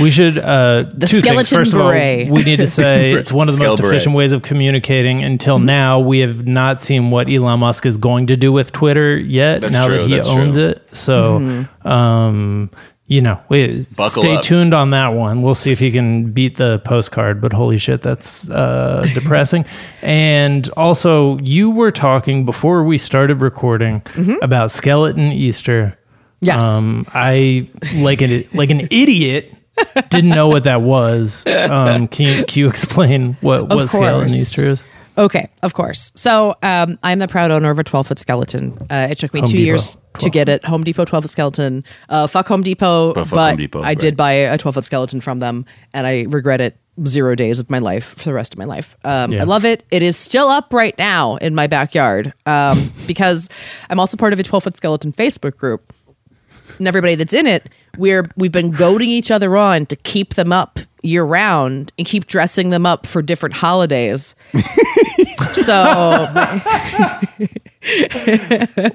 [0.01, 1.49] We should uh, The two things.
[1.49, 2.23] skeleton First beret.
[2.23, 3.95] of all, we need to say it's one of the most Skele beret.
[3.95, 5.23] efficient ways of communicating.
[5.23, 5.67] Until Mm-hmm.
[5.67, 9.61] now, we have not seen what Elon Musk is going to do with Twitter yet.
[9.61, 10.69] That's now true, that he owns true.
[10.69, 11.89] it, so Mm-hmm.
[11.89, 12.71] um,
[13.13, 14.43] you know, we Buckle stay up.
[14.43, 15.43] tuned on that one.
[15.43, 17.43] We'll see if he can beat the postcard.
[17.43, 19.67] But holy shit, that's uh, depressing.
[20.01, 24.03] and also, you were talking before we started recording
[24.41, 25.83] about skeleton Easter.
[25.83, 26.47] Mm-hmm.
[26.47, 26.63] Yes.
[26.63, 29.53] Um, I like an like an idiot
[30.09, 31.45] didn't know what that was.
[31.63, 34.35] Um, can you can you explain what what skeleton.
[34.35, 34.85] Easter is?
[35.19, 36.11] Okay, of course.
[36.15, 38.79] So um, I'm the proud owner of a 12 foot skeleton.
[38.91, 40.65] Uh, it took me Home two Depot, years to get it.
[40.65, 41.85] Home Depot 12 foot skeleton.
[42.09, 43.99] Uh, fuck Home Depot, But but, fuck Home Depot, I right.
[43.99, 47.71] did buy a 12 foot skeleton from them, and I regret it zero days of
[47.71, 48.97] my life for the rest of my life.
[49.05, 49.33] Um.
[49.33, 49.85] I love it.
[49.91, 53.49] It is still up right now in my backyard um, because
[53.91, 55.93] I'm also part of a 12 foot skeleton Facebook group.
[56.79, 60.53] And everybody that's in it, we're we've been goading each other on to keep them
[60.53, 64.35] up year round and keep dressing them up for different holidays.
[65.53, 66.27] so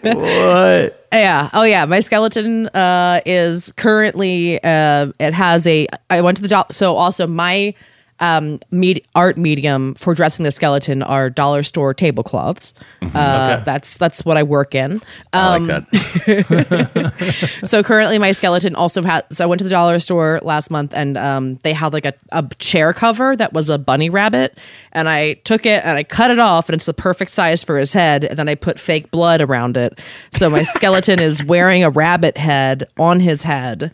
[0.04, 1.08] What?
[1.14, 6.44] yeah oh yeah my skeleton uh is currently uh it has a i went to
[6.44, 7.74] the do- so also my
[8.20, 12.74] um med- art medium for dressing the skeleton are dollar store tablecloths.
[13.14, 15.02] Uh that's that's what i work in.
[15.34, 17.62] I like that.
[17.64, 20.94] so currently my skeleton also has so i went to the dollar store last month
[20.94, 24.58] and um, they had like a, a chair cover that was a bunny rabbit.
[24.92, 27.78] And i took it and i cut it off and it's the perfect size for
[27.78, 28.24] his head.
[28.24, 30.00] And then i put fake blood around it.
[30.32, 33.94] So my skeleton is wearing a rabbit head on his head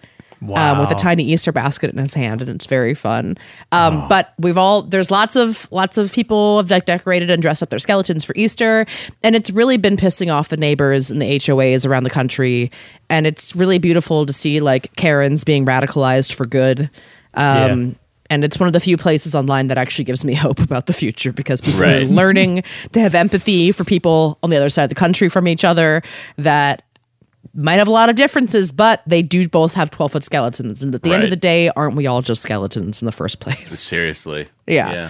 [0.54, 3.38] um, with a tiny Easter basket in his hand, and it's very fun.
[3.72, 7.64] Um, But we've all there's lots of lots of people have like decorated and dressed
[7.64, 8.86] up their skeletons for Easter,
[9.24, 12.72] and it's really been pissing off the neighbors and the HOAs around the country,
[13.10, 16.90] and it's really beautiful to see like Karens being radicalized for good.
[17.34, 17.88] Um, Yeah.
[18.30, 20.94] And it's one of the few places online that actually gives me hope about the
[20.94, 22.02] future because people Right.
[22.04, 25.48] are learning to have empathy for people on the other side of the country from
[25.48, 26.02] each other
[26.38, 26.82] that
[27.54, 30.82] might have a lot of differences, but they do both have 12 foot skeletons.
[30.82, 33.40] And at the end of the day, aren't we all just skeletons in the first
[33.40, 33.80] place?
[33.80, 34.48] Seriously.
[34.68, 35.10] Yeah.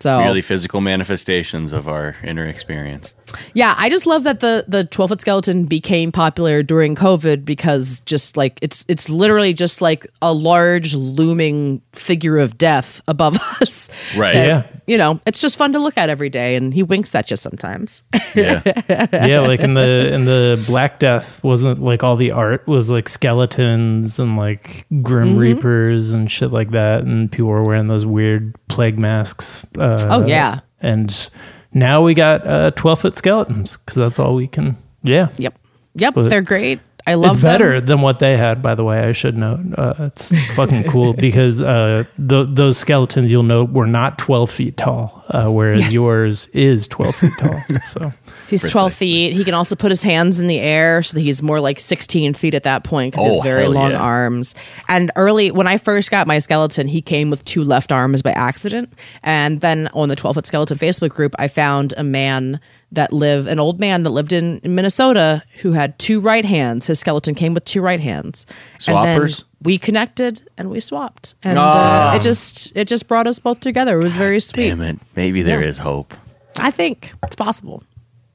[0.00, 3.14] So, Really physical manifestations of our inner experience.
[3.54, 8.00] Yeah, I just love that the the 12 foot skeleton became popular during COVID because
[8.00, 13.90] just like it's it's literally just like a large looming figure of death above us.
[14.16, 14.32] Right.
[14.34, 14.62] that, Yeah.
[14.86, 17.36] You know, it's just fun to look at every day and he winks at you
[17.36, 18.02] sometimes.
[18.34, 18.62] Yeah.
[19.12, 22.90] yeah, like in the in the Black Death, wasn't it like all the art was
[22.90, 25.38] like skeletons and like grim Mm-hmm.
[25.38, 29.64] reapers and shit like that, and people were wearing those weird plague masks.
[29.78, 30.60] Uh, Oh, yeah.
[30.80, 31.28] and
[31.74, 34.76] now we got uh, twelve foot skeletons because that's all we can.
[35.02, 35.58] Yeah, Yep.
[35.94, 36.80] Yep, But- they're great.
[37.04, 37.52] I love it's them.
[37.52, 39.00] better than what they had, by the way.
[39.00, 39.58] I should note.
[39.76, 44.76] Uh, it's fucking cool because uh, th- those skeletons you'll note were not 12 feet
[44.76, 45.92] tall, uh, whereas Yes.
[45.92, 47.60] yours is 12 feet tall.
[47.86, 48.12] So
[48.48, 49.32] He's 12 feet.
[49.32, 52.34] He can also put his hands in the air so that he's more like 16
[52.34, 53.98] feet at that point because he Oh, has very long yeah.
[54.00, 54.54] arms.
[54.88, 58.32] And early, when I first got my skeleton, he came with two left arms by
[58.32, 58.92] accident.
[59.22, 63.48] And then on the 12 foot skeleton Facebook group, I found a man that lived,
[63.48, 66.86] an old man that lived in, in Minnesota who had two right hands.
[66.88, 68.44] His skeleton came with two right hands.
[68.86, 69.44] And then Swappers?
[69.62, 71.34] we connected and we swapped.
[71.42, 72.12] And Ah.
[72.12, 73.98] uh, it just it just brought us both together.
[73.98, 74.68] It was very sweet.
[74.68, 74.98] Damn it.
[75.16, 76.12] Maybe there is hope.
[76.58, 77.82] I think it's possible.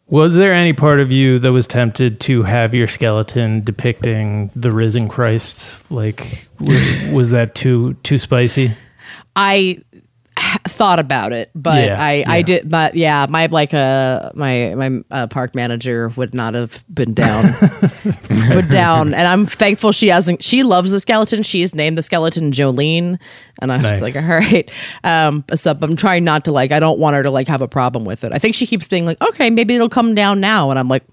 [0.09, 4.71] Was there any part of you that was tempted to have your skeleton depicting the
[4.71, 5.91] risen Christ?
[5.91, 8.71] Like, was, was that too too spicy?
[9.35, 9.79] I
[10.67, 15.01] thought about it, but Yeah, I, I did, but yeah, my like uh my my
[15.11, 17.53] uh, park manager would not have been down,
[18.53, 20.43] but down, and I'm thankful she hasn't.
[20.43, 21.43] She loves the skeleton.
[21.43, 23.19] She's named the skeleton Jolene,
[23.59, 24.01] and I Nice.
[24.01, 24.69] was like, all right.
[25.03, 26.71] Um, so I'm trying not to like.
[26.71, 28.31] I don't want her to like have a problem with it.
[28.33, 31.03] I think she keeps being like, okay, maybe it'll come down now, and I'm like,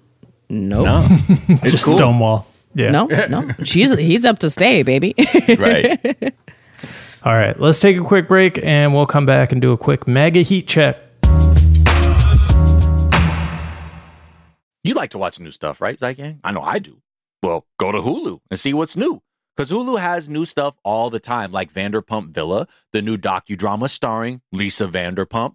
[0.49, 0.85] nope.
[0.85, 1.07] No.
[1.63, 1.97] It's Just cool.
[1.97, 2.47] Stonewall.
[2.75, 2.91] Yeah.
[2.91, 5.15] No, no, she's he's up to stay, baby.
[5.59, 6.35] Right.
[7.25, 10.07] All right, let's take a quick break and we'll come back and do a quick
[10.07, 10.99] MAGA heat check.
[14.83, 16.41] You like to watch new stuff, right, Zeitgang?
[16.45, 17.01] I know I do.
[17.43, 19.23] Well, go to Hulu and see what's new.
[19.57, 24.43] Because Hulu has new stuff all the time, like Vanderpump Villa, the new docudrama starring
[24.53, 25.55] Lisa Vanderpump.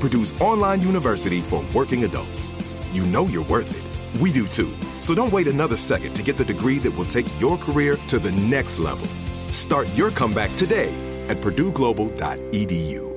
[0.00, 2.50] Purdue's online university for working adults.
[2.92, 4.20] You know you're worth it.
[4.20, 4.72] We do too.
[5.00, 8.18] So don't wait another second to get the degree that will take your career to
[8.18, 9.06] the next level.
[9.52, 10.92] Start your comeback today
[11.28, 13.08] at purdueglobal.edu.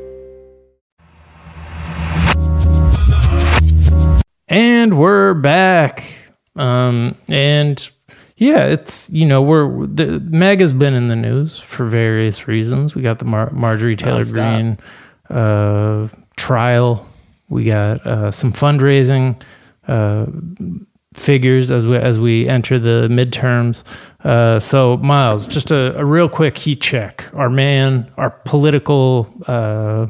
[4.48, 6.14] And we're back.
[6.58, 7.90] Um, and
[8.36, 12.94] yeah, it's you know we're the Meg has been in the news for various reasons.
[12.94, 14.78] We got the Mar- Marjorie Taylor Greene
[15.30, 16.10] uh,
[16.42, 17.08] trial.
[17.50, 19.40] We got uh, some fundraising
[19.88, 20.26] uh,
[21.14, 23.84] figures as we as we enter the midterms.
[24.24, 27.30] Uh, so Miles, just a, a real quick heat check.
[27.34, 30.08] Our man, our political, uh,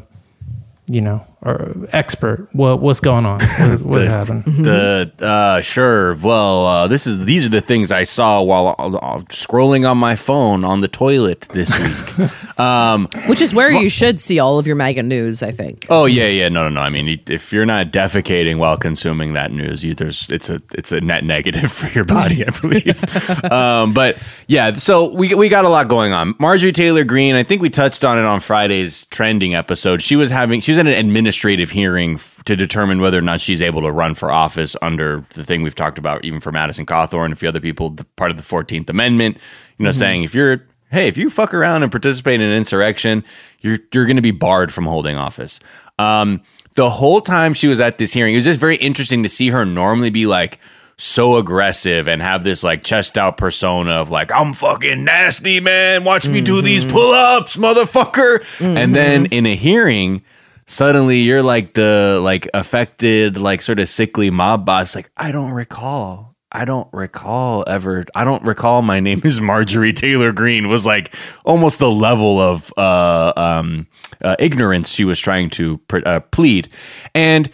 [0.88, 2.48] you know, our expert.
[2.54, 3.40] What what's going on?
[3.42, 4.44] What's, what's happening?
[4.62, 6.16] The uh, sure.
[6.16, 10.16] Well, uh, this is these are the things I saw while uh, scrolling on my
[10.16, 12.60] phone on the toilet this week.
[12.60, 15.88] um, Which is where you should see all of your MAGA news, I think.
[15.90, 16.50] oh yeah, yeah.
[16.50, 16.82] No, no, no.
[16.82, 20.92] I mean, if you're not defecating while consuming that news, you, there's it's a it's
[20.92, 23.52] a net negative for your body, I believe.
[23.52, 24.18] um, but
[24.48, 26.36] yeah, so we we got a lot going on.
[26.40, 27.34] Marjorie Taylor Greene.
[27.34, 30.04] I think we touched on it on Friday's trending episode.
[30.04, 33.42] She was having she was in an administrative hearing f- to determine whether or not
[33.42, 36.86] she's able to run for office under the thing we've talked about, even for Madison
[36.86, 39.38] Cawthorn and a few other people, the part of the Fourteenth Amendment.
[39.78, 40.00] You know, mm-hmm.
[40.00, 43.24] saying if you're hey, if you fuck around and participate in an insurrection,
[43.60, 45.60] you're you're going to be barred from holding office.
[45.98, 46.42] Um,
[46.76, 49.50] the whole time she was at this hearing, it was just very interesting to see
[49.50, 50.60] her normally be like
[50.98, 56.04] so aggressive and have this like chest out persona of like I'm fucking nasty, man.
[56.04, 56.94] Watch me do these mm-hmm.
[56.94, 58.46] pull ups, motherfucker.
[58.62, 59.34] And then mm-hmm.
[59.34, 60.22] in a hearing,
[60.66, 64.96] suddenly you're like the like affected, like sort of sickly mob boss.
[64.96, 66.32] Like I don't recall.
[66.52, 68.06] I don't recall ever.
[68.14, 68.82] I don't recall.
[68.82, 71.14] My name is Marjorie Taylor Greene Was like
[71.46, 73.88] almost the level of uh, um,
[74.22, 76.70] uh, ignorance she was trying to pr- uh, plead,
[77.16, 77.50] and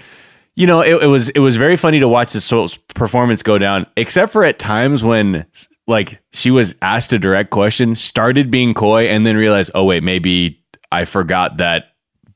[0.55, 2.49] you know it, it was it was very funny to watch this
[2.95, 3.85] performance go down.
[3.95, 5.45] Except for at times when
[5.85, 10.03] like she was asked a direct question, started being coy, and then realized, oh wait,
[10.03, 11.85] maybe I forgot that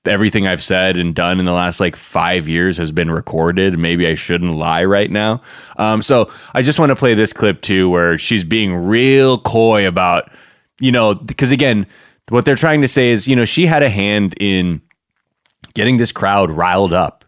[0.05, 3.77] everything I've said and done in the last like five years has been recorded.
[3.77, 5.41] Maybe I shouldn't lie right now.
[5.77, 9.87] Um, so I just want to play this clip too, where she's being real coy
[9.87, 10.31] about,
[10.79, 11.85] you know, because again,
[12.29, 14.81] what they're trying to say is, you know, she had a hand in
[15.73, 17.20] getting this crowd riled up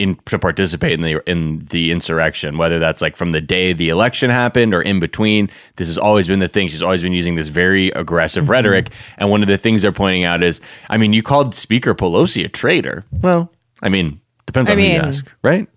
[0.00, 3.90] in to participate in the in the insurrection, whether that's like from the day the
[3.90, 5.50] election happened or in between.
[5.76, 6.68] This has always been the thing.
[6.68, 8.50] She's always been using this very aggressive Mm-hmm.
[8.52, 8.88] rhetoric.
[9.18, 12.44] And one of the things they're pointing out is, I mean, you called Speaker Pelosi
[12.44, 13.04] a traitor.
[13.12, 15.68] Well, I mean, depends I on who you ask, right?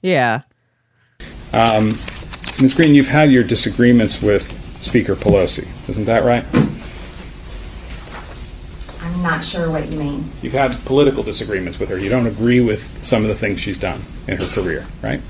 [0.00, 0.42] Yeah.
[1.52, 2.74] Ms.
[2.76, 4.42] Greene, you've had your disagreements with
[4.80, 6.44] Speaker Pelosi, isn't that right?
[9.22, 10.28] I'm not sure what you mean.
[10.42, 11.96] You've had political disagreements with her.
[11.96, 15.20] You don't agree with some of the things she's done in her career, right?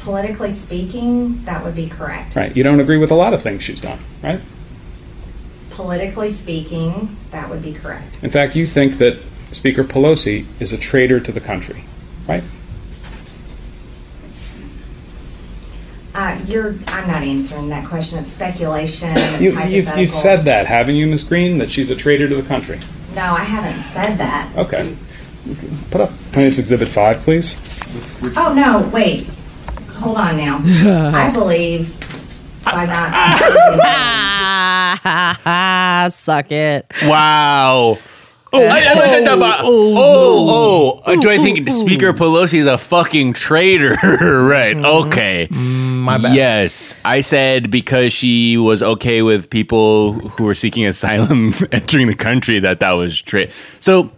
[0.00, 2.36] Politically speaking, that would be correct.
[2.36, 2.54] Right.
[2.54, 4.40] You don't agree with a lot of things she's done, right?
[5.70, 8.22] Politically speaking, that would be correct.
[8.22, 9.16] In fact, you think that
[9.52, 11.84] Speaker Pelosi is a traitor to the country,
[12.28, 12.44] right?
[16.14, 16.76] Uh, you're.
[16.88, 18.18] I'm not answering that question.
[18.18, 19.08] It's speculation.
[19.16, 21.24] It's You, you've, you've said that, haven't you, Ms.
[21.24, 22.78] Greene, that she's a traitor to the country?
[23.14, 24.52] No, I haven't said that.
[24.56, 24.96] Okay.
[25.90, 27.56] Put up Plaintiff's Exhibit 5, please.
[28.36, 28.88] Oh no!
[28.92, 29.28] Wait.
[29.98, 30.60] Hold on now.
[31.14, 31.96] I believe
[32.64, 33.10] by not.
[35.44, 36.86] Ah, suck it.
[37.04, 37.98] Wow.
[38.54, 42.66] Oh, I, I like that about, oh, oh, Uh, do I think Speaker Pelosi is
[42.66, 43.94] a fucking traitor?
[44.46, 44.76] right.
[44.76, 45.48] Okay.
[45.50, 46.36] My bad.
[46.36, 46.94] Yes.
[47.04, 52.58] I said because she was okay with people who were seeking asylum entering the country
[52.60, 53.48] that that was tra
[53.80, 54.12] So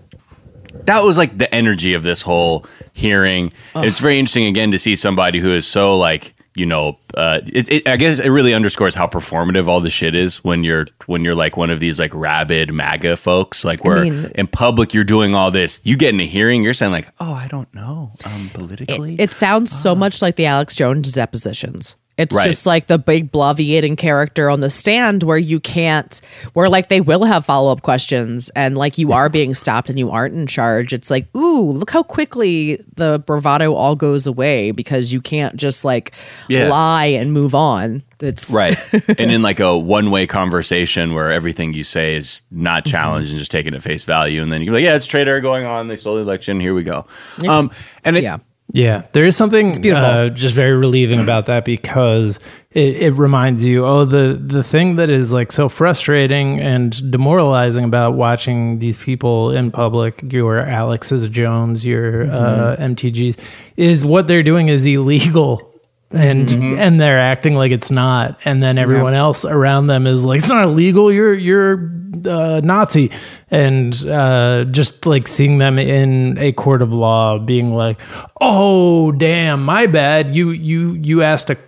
[0.85, 3.51] that was like the energy of this whole hearing.
[3.75, 7.71] It's very interesting again to see somebody who is so like you know, uh, it,
[7.71, 11.25] it, I guess it really underscores how performative all the shit is when you're when
[11.25, 15.05] you're like one of these like rabid MAGA folks, like where mean- in public you're
[15.05, 15.79] doing all this.
[15.83, 19.17] You get in a hearing, you're saying like, oh, I don't know, um, politically.
[19.19, 21.97] It sounds so much like the Alex Jones depositions.
[22.19, 22.45] It's Right.
[22.47, 26.19] just like the big bloviating character on the stand where you can't,
[26.55, 29.99] where like they will have follow up questions and like you are being stopped and
[29.99, 30.95] you aren't in charge.
[30.95, 35.85] It's like, ooh, look how quickly the bravado all goes away because you can't just
[35.85, 36.13] like
[36.49, 36.69] Yeah.
[36.69, 38.03] lie and move on.
[38.21, 38.79] It's right
[39.19, 43.51] and in like a one-way conversation where everything you say is not challenged and just
[43.51, 46.15] taken at face value and then you're like yeah it's traitor going on they stole
[46.17, 47.05] the election here we go
[47.47, 47.71] um
[48.07, 48.39] and it, Yeah.
[48.77, 50.05] Yeah, there is something beautiful.
[50.05, 52.39] uh, just very relieving about that because
[52.73, 57.85] it, it reminds you, oh, the the thing that is like so frustrating and demoralizing
[57.85, 63.39] about watching these people in public, your Alex's Jones, your uh, MTGs,
[63.79, 65.76] is what they're doing is illegal
[66.11, 68.39] and and they're acting like it's not.
[68.45, 71.13] And then everyone else around them is like it's not illegal.
[71.13, 71.91] You're you're
[72.29, 73.11] uh, nazi.
[73.51, 78.01] And uh, just like seeing them in a court of law being like
[78.41, 80.35] oh damn my bad.
[80.35, 81.59] You you you asked a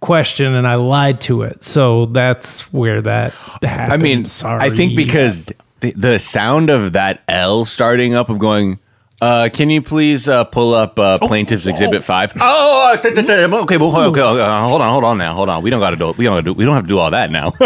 [0.00, 1.64] question and i lied to it.
[1.64, 3.32] So that's where that
[3.62, 5.46] happened I mean, sorry I think because
[5.80, 8.78] the, the sound of that L starting up of going,
[9.20, 12.32] uh, can you please uh, pull up uh, Plaintiff's Exhibit Five?
[12.38, 15.32] Oh, uh, th- th- th- okay, well, okay, okay, uh, hold on, hold on now,
[15.34, 15.62] hold on.
[15.62, 16.10] We don't got to do.
[16.10, 16.18] it.
[16.18, 16.34] We don't.
[16.34, 17.52] Gotta do, we don't have to do all that now.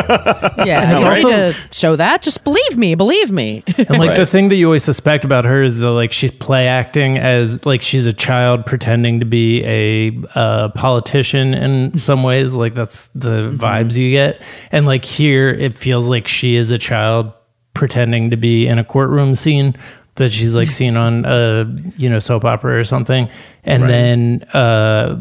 [0.61, 2.21] Yeah, it's sorry also- to show that.
[2.23, 3.63] Just believe me, believe me.
[3.79, 6.69] And like the thing that you always suspect about her is that like she's play
[6.69, 12.55] acting as like she's a child pretending to be a uh, politician in some ways.
[12.55, 14.43] Like that's the vibes you get.
[14.71, 17.33] And like here, it feels like she is a child
[17.73, 19.75] pretending to be in a courtroom scene
[20.21, 21.67] that she's like seen on a
[21.97, 23.29] you know soap opera or something.
[23.65, 25.17] And then uh,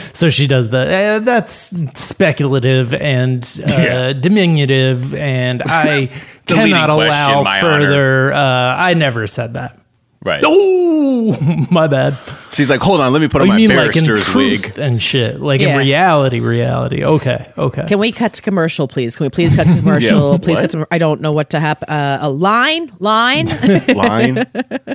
[0.14, 4.12] so she does the eh, that's speculative and uh, Yeah.
[4.14, 6.08] diminutive, and I
[6.46, 8.32] cannot allow further.
[8.32, 8.38] Uh,
[8.78, 9.78] I never said that.
[10.24, 10.42] Right.
[10.44, 12.16] Oh, my bad.
[12.52, 14.24] She's like, hold on, let me put Oh, on you my mean like in barrister's
[14.24, 14.78] truth wig.
[14.78, 15.40] and shit?
[15.40, 17.04] Like in reality, reality.
[17.04, 17.84] Okay, okay.
[17.86, 19.16] Can we cut to commercial, please?
[19.16, 20.32] Can we please cut to commercial?
[20.32, 20.62] Yeah, please what?
[20.62, 20.88] cut to.
[20.90, 21.88] I don't know what to happen.
[21.88, 23.46] Uh, a line, line.
[23.88, 24.38] line.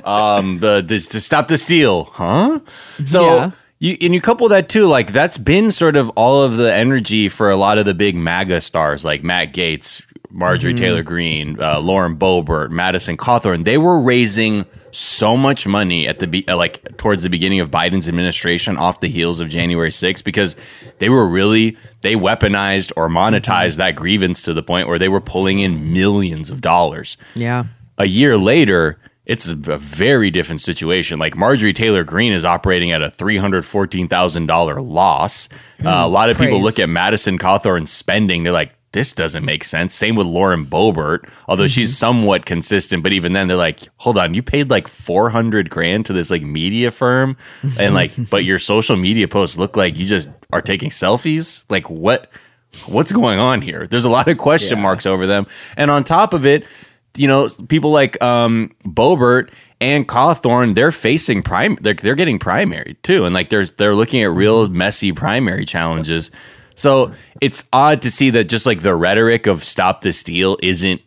[0.04, 2.60] um, the, the to stop the steal, huh?
[3.06, 3.50] So Yeah.
[3.78, 7.28] you and you couple that too, like that's been sort of all of the energy
[7.28, 11.78] for a lot of the big MAGA stars, like Matt Gaetz, Marjorie Taylor Greene, uh,
[11.80, 13.64] Lauren Boebert, Madison Cawthorn.
[13.64, 17.70] They were raising so much money at the be- uh, like towards the beginning of
[17.70, 20.54] Biden's administration, off the heels of January 6th, because
[20.98, 25.20] they were really they weaponized or monetized that grievance to the point where they were
[25.20, 27.64] pulling in millions of dollars yeah.
[27.98, 31.18] a year later, it's a very different situation.
[31.18, 35.48] Like Marjorie Taylor Greene is operating at a three hundred fourteen thousand dollar loss.
[35.84, 38.42] Uh, a lot of people look at Madison Cawthorn's spending.
[38.42, 39.94] They're like, this doesn't make sense.
[39.94, 43.02] Same with Lauren Boebert, although she's somewhat consistent.
[43.02, 46.30] But even then, they're like, hold on, you paid like four hundred grand to this
[46.30, 47.36] like media firm,
[47.78, 51.64] and like, but your social media posts look like you just are taking selfies.
[51.68, 52.30] Like what?
[52.86, 53.86] What's going on here?
[53.86, 56.64] There's a lot of question marks over them, and on top of it,
[57.16, 61.76] you know, people like um, Boebert and Cawthorn, they're facing prime.
[61.80, 66.30] They're they're getting primary too, and like they're they're looking at real messy primary challenges.
[66.82, 71.00] So it's odd to see that just like the rhetoric of "stop the steal" isn't.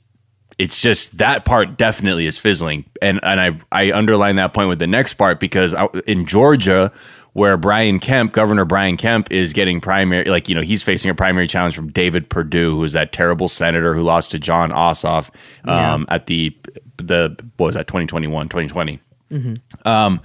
[0.57, 4.79] It's just that part definitely is fizzling, and and I I underline that point with
[4.79, 6.91] the next part because I, in Georgia.
[7.33, 11.15] Where Brian Kemp, Governor Brian Kemp, is getting primary, like, you know, he's facing a
[11.15, 15.31] primary challenge from David Perdue, who's that terrible senator who lost to Jon Ossoff
[15.65, 16.57] um, at the,
[16.95, 19.01] the, what was that, 2021, 2020.
[19.83, 20.21] Um,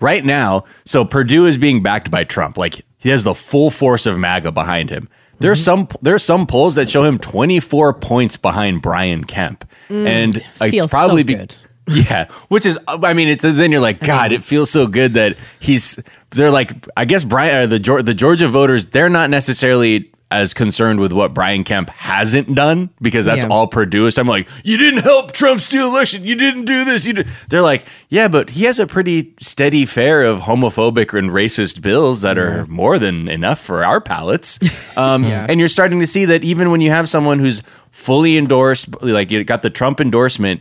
[0.00, 2.58] right now, so Perdue is being backed by Trump.
[2.58, 5.08] Like he has the full force of MAGA behind him.
[5.38, 5.86] There's mm-hmm.
[5.86, 10.72] some there's some polls that show him 24 points behind Brian Kemp, mm, and like,
[10.72, 11.54] feels it's probably so be- good.
[11.88, 15.36] yeah, which is I mean it's then you're like God, it feels so good that
[15.60, 20.98] he's they're like I guess Brian the the Georgia voters they're not necessarily as concerned
[20.98, 23.48] with what Brian Kemp hasn't done because that's Yeah.
[23.48, 24.18] all Perdue is.
[24.18, 26.24] I'm like, you didn't help Trump steal election.
[26.24, 27.06] You didn't do this.
[27.06, 27.28] You did.
[27.48, 32.22] They're like, yeah, but he has a pretty steady fare of homophobic and racist bills
[32.22, 34.58] that are more than enough for our palates.
[34.96, 39.00] Um, And you're starting to see that even when you have someone who's fully endorsed,
[39.02, 40.60] like you got the Trump endorsement.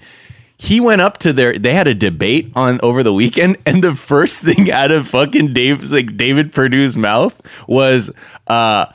[0.58, 1.58] He went up to their.
[1.60, 5.54] They had a debate on over the weekend, and the first thing out of fucking
[5.54, 8.10] Dave, like David Perdue's mouth was,
[8.48, 8.86] uh,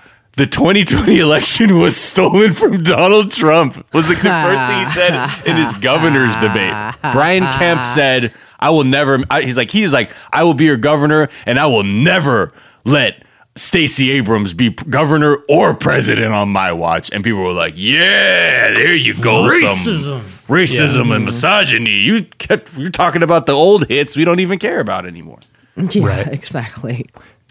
[0.40, 5.46] "The 2020 election was stolen from Donald Trump." Was like the first thing he said
[5.46, 6.72] in his governor's debate.
[7.12, 10.78] Brian Kemp said, "I will never." I, he's like, he's like, "I will be your
[10.78, 12.54] governor, and I will never
[12.86, 13.22] let."
[13.54, 18.94] Stacey Abrams be governor or president on my watch, and people were like, "Yeah, there
[18.94, 20.20] you go, some Racism.
[20.48, 21.98] racism and misogyny.
[21.98, 25.40] You kept you're talking about the old hits we don't even care about anymore."
[25.76, 27.04] Yeah, exactly.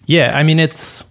[0.08, 1.04] Yeah, I mean it's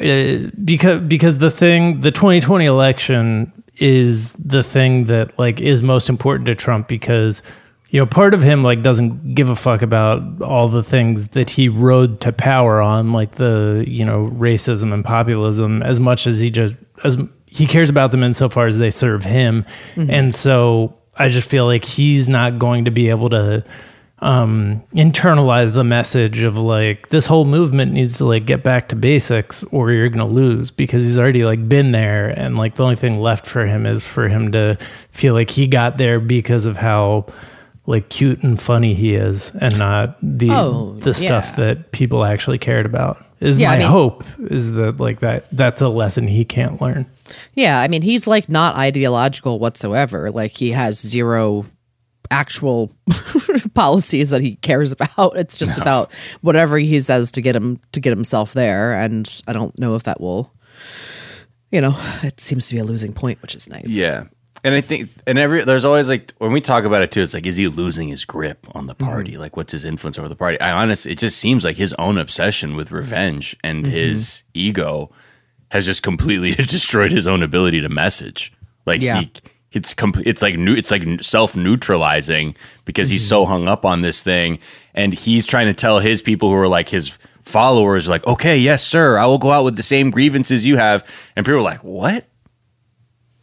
[0.00, 6.08] uh, because because the thing the 2020 election is the thing that like is most
[6.08, 7.42] important to Trump because
[7.90, 11.50] you know part of him like doesn't give a fuck about all the things that
[11.50, 16.40] he rode to power on like the you know racism and populism as much as
[16.40, 19.64] he just as he cares about them insofar as they serve him.
[20.10, 23.64] And so I just feel like he's not going to be able to
[24.20, 28.96] um internalize the message of like this whole movement needs to like get back to
[28.96, 32.96] basics or you're gonna lose because he's already like been there and like the only
[32.96, 34.78] thing left for him is for him to
[35.10, 37.26] feel like he got there because of how
[37.84, 41.64] like cute and funny he is and not the Oh, the stuff yeah.
[41.66, 45.44] that people actually cared about Is Yeah, I my mean- hope is that like that
[45.52, 47.04] that's a lesson he can't learn.
[47.54, 50.30] Yeah, I mean, he's like not ideological whatsoever.
[50.30, 51.66] Like he has zero
[52.30, 52.90] actual
[53.74, 55.36] policies that he cares about.
[55.36, 58.94] It's just about whatever he says to get him to get himself there.
[58.98, 60.52] And I don't know if that will,
[61.70, 63.90] you know, it seems to be a losing point, which is nice.
[63.90, 64.24] Yeah.
[64.64, 67.34] And I think, and every, there's always like, when we talk about it too, it's
[67.34, 69.04] like, is he losing his grip on the mm-hmm.
[69.04, 69.38] party?
[69.38, 70.58] Like, what's his influence over the party?
[70.60, 72.96] I honestly, it just seems like his own obsession with mm-hmm.
[72.96, 73.92] revenge and mm-hmm.
[73.92, 75.12] his ego
[75.70, 78.52] has just completely destroyed his own ability to message.
[78.86, 79.20] Like, Yeah.
[79.20, 79.32] he,
[79.76, 84.00] it's com- it's like new, it's like self neutralizing because he's so hung up on
[84.00, 84.58] this thing,
[84.94, 87.12] and he's trying to tell his people who are like his
[87.42, 91.06] followers, like, okay, yes, sir, I will go out with the same grievances you have,
[91.36, 92.26] and people are like, what?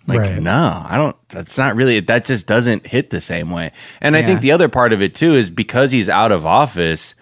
[0.06, 0.42] Like, Right.
[0.42, 1.16] no, I don't.
[1.30, 2.02] That's not really.
[2.02, 3.72] That just doesn't hit the same way.
[4.02, 7.16] And I think the other part of it too is because he's out of office.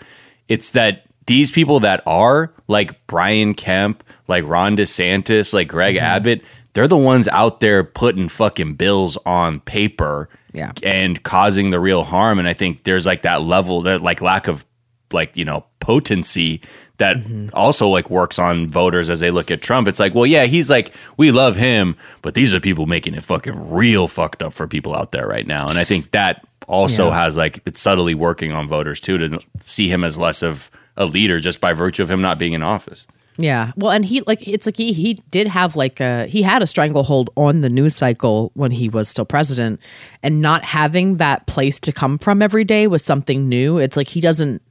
[0.47, 6.05] It's that these people that are like Brian Kemp, like Ron DeSantis, like Greg Mm-hmm.
[6.05, 6.41] Abbott,
[6.73, 10.71] they're the ones out there putting fucking bills on paper, Yeah.
[10.83, 12.39] and causing the real harm.
[12.39, 14.65] And I think there's like that level, that like lack of
[15.11, 16.61] like you know potency
[16.97, 17.47] that Mm-hmm.
[17.53, 19.87] also like works on voters as they look at Trump.
[19.87, 23.23] It's like, well, yeah, he's like, we love him, but these are people making it
[23.23, 25.67] fucking real fucked up for people out there right now.
[25.67, 27.23] And I think that also Yeah.
[27.23, 31.05] has like it's subtly working on voters too to see him as less of a
[31.05, 33.07] leader just by virtue of him not being in office.
[33.37, 33.71] Yeah.
[33.75, 36.67] Well, and he like it's like he he did have like a he had a
[36.67, 39.79] stranglehold on the news cycle when he was still president,
[40.21, 43.77] and not having that place to come from every day was something new.
[43.77, 44.61] It's like he doesn't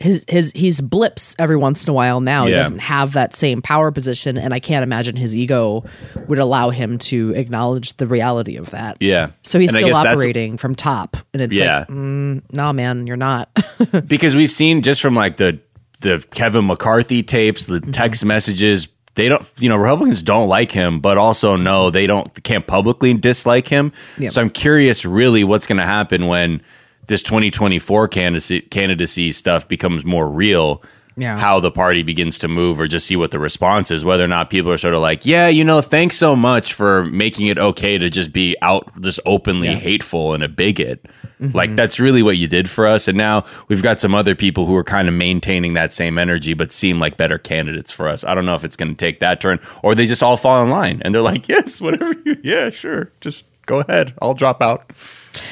[0.00, 2.46] his his he's blips every once in a while now.
[2.46, 2.56] Yeah.
[2.56, 5.84] He doesn't have that same power position, and I can't imagine his ego
[6.26, 8.96] would allow him to acknowledge the reality of that.
[9.00, 9.30] Yeah.
[9.42, 11.80] So he's And still operating from top, and it's Yeah.
[11.80, 13.48] like, mm, no, man, you're not.
[14.06, 15.60] because we've seen just from like the
[16.04, 17.86] the Kevin McCarthy tapes, Mm-hmm.
[17.86, 18.88] the text messages.
[19.16, 23.14] They don't, you know, Republicans don't like him, but also no, they don't can't publicly
[23.14, 23.92] dislike him.
[24.18, 24.32] Yep.
[24.32, 26.60] So I'm curious, really, what's going to happen when
[27.06, 30.82] this 2024 candidacy candidacy stuff becomes more real.
[31.16, 31.38] Yeah.
[31.38, 34.28] How the party begins to move, or just see what the response is, whether or
[34.28, 37.56] not people are sort of like, yeah, you know, thanks so much for making it
[37.56, 41.06] okay to just be out, just openly hateful and a bigot.
[41.52, 41.76] Like mm-hmm.
[41.76, 43.08] that's really what you did for us.
[43.08, 46.54] And now we've got some other people who are kind of maintaining that same energy,
[46.54, 48.24] but seem like better candidates for us.
[48.24, 50.62] I don't know if it's going to take that turn or they just all fall
[50.62, 54.14] in line and they're like, yes, whatever you, yeah, sure, just go ahead.
[54.20, 54.90] I'll drop out.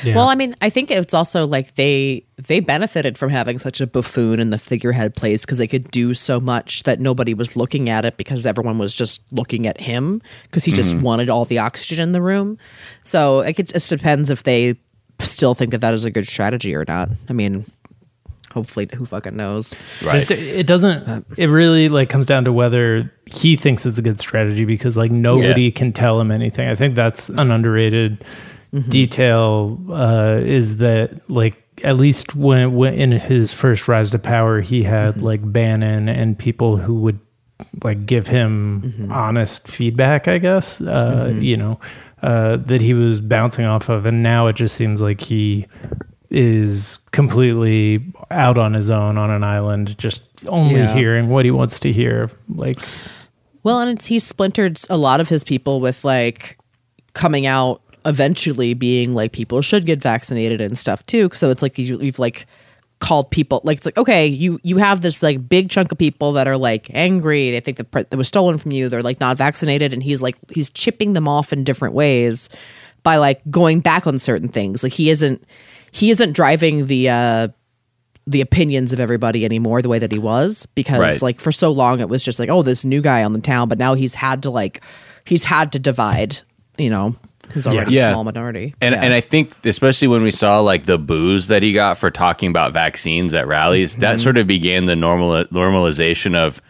[0.04, 0.14] Yeah.
[0.14, 3.86] Well, I mean, I think it's also like they they benefited from having such a
[3.86, 7.88] buffoon in the figurehead place because they could do so much that nobody was looking
[7.88, 11.04] at it because everyone was just looking at him because he just mm-hmm.
[11.04, 12.58] wanted all the oxygen in the room.
[13.02, 14.76] So like, it just depends if they
[15.24, 17.08] still think that that is a good strategy or not.
[17.28, 17.64] I mean,
[18.52, 19.74] hopefully, who fucking knows?
[20.04, 20.30] Right.
[20.30, 21.26] It, it doesn't.
[21.36, 25.10] It really like comes down to whether he thinks it's a good strategy because like
[25.10, 25.70] nobody Yeah.
[25.70, 26.68] can tell him anything.
[26.68, 28.24] I think that's an underrated
[28.88, 29.78] detail.
[29.90, 34.82] Uh, is that like at least when, when in his first rise to power, he
[34.82, 37.18] had like Bannon and people who would
[37.82, 40.28] like give him honest feedback.
[40.28, 41.78] I guess uh, you know
[42.22, 45.66] uh, that he was bouncing off of, and now it just seems like he
[46.30, 50.94] is completely out on his own on an island, just only Yeah.
[50.94, 52.30] hearing what he wants to hear.
[52.48, 52.76] Like,
[53.64, 56.58] Well, and it's he's splintered a lot of his people with like
[57.14, 61.28] coming out eventually being like people should get vaccinated and stuff too.
[61.34, 62.46] So it's like you, you've like
[63.02, 66.32] called people like it's like okay, you you have this like big chunk of people
[66.34, 67.50] that are like angry.
[67.50, 68.88] They think the pre- that was stolen from you.
[68.88, 72.48] They're like not vaccinated, and he's like he's chipping them off in different ways
[73.02, 74.82] by like going back on certain things.
[74.82, 75.44] Like he isn't
[75.90, 77.08] he isn't driving the.
[77.10, 77.48] uh
[78.24, 81.22] the opinions of everybody anymore the way that he was because Right.
[81.22, 83.66] like for so long it was just like oh this new guy on the town
[83.68, 84.80] but now he's had to like
[85.24, 86.38] he's had to divide
[86.78, 87.16] you know
[87.54, 88.12] his already Yeah.
[88.12, 89.02] small minority And Yeah.
[89.02, 92.48] and I think especially when we saw like the booze that he got for talking
[92.50, 94.22] about vaccines at rallies, that Mm-hmm.
[94.22, 96.60] sort of began the normal normalization of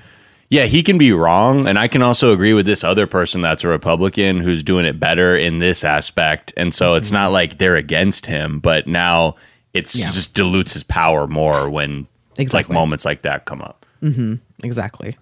[0.49, 3.65] yeah, he can be wrong and I can also agree with this other person that's
[3.65, 6.53] a Republican who's doing it better in this aspect.
[6.59, 9.37] And so it's not like they're against him, but now
[9.73, 10.03] it's Mm-hmm.
[10.07, 10.11] Yeah.
[10.13, 12.07] just dilutes his power more when
[12.53, 13.87] like moments like that come up.
[14.65, 15.17] exactly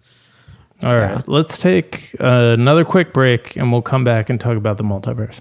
[0.83, 4.79] all right, let's take uh, another quick break and we'll come back and talk about
[4.79, 5.41] the multiverse.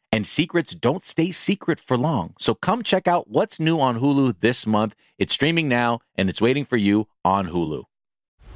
[0.11, 2.33] And secrets don't stay secret for long.
[2.37, 4.93] So come check out what's new on Hulu this month.
[5.17, 7.83] It's streaming now and it's waiting for you on Hulu.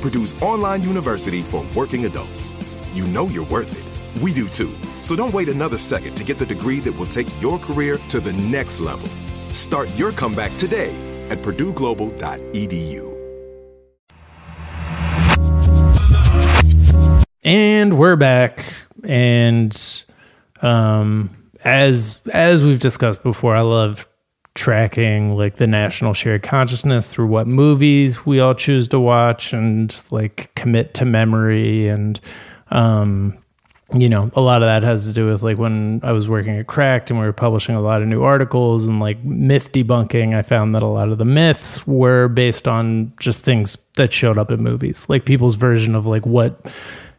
[0.00, 2.52] Purdue's online university for working adults.
[2.92, 4.22] You know you're worth it.
[4.22, 4.74] We do too.
[5.02, 8.20] So don't wait another second to get the degree that will take your career to
[8.20, 9.08] the next level.
[9.52, 10.94] Start your comeback today
[11.30, 13.10] at purdueglobal.edu.
[17.42, 18.74] And we're back.
[19.04, 20.04] And
[20.60, 21.30] um,
[21.64, 24.06] as as we've discussed before, I love
[24.54, 30.02] tracking like the national shared consciousness through what movies we all choose to watch and
[30.10, 32.20] like commit to memory and
[32.70, 33.36] um
[33.94, 36.56] you know a lot of that has to do with like when i was working
[36.58, 40.34] at cracked and we were publishing a lot of new articles and like myth debunking
[40.34, 44.36] i found that a lot of the myths were based on just things that showed
[44.36, 46.72] up in movies like people's version of like what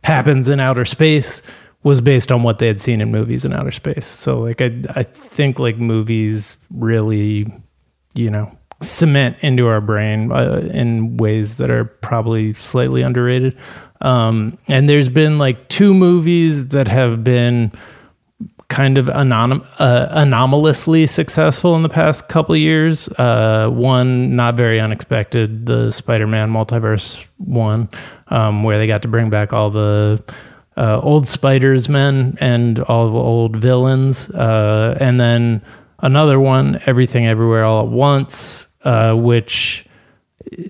[0.03, 1.41] happens in outer space
[1.83, 4.71] was based on what they had seen in movies in outer space so like i
[4.95, 7.45] i think like movies really
[8.13, 8.51] you know
[8.81, 13.57] cement into our brain uh, in ways that are probably slightly underrated
[14.01, 17.71] um, and there's been like two movies that have been
[18.71, 23.09] kind of anonym, uh, anomalously successful in the past couple years.
[23.09, 27.89] Uh, one, not very unexpected, the Spider-Man multiverse one,
[28.29, 30.23] um, where they got to bring back all the
[30.77, 35.61] uh, old Spiders men and all the old villains, uh, and then
[35.99, 39.85] another one, Everything Everywhere All at Once, uh, which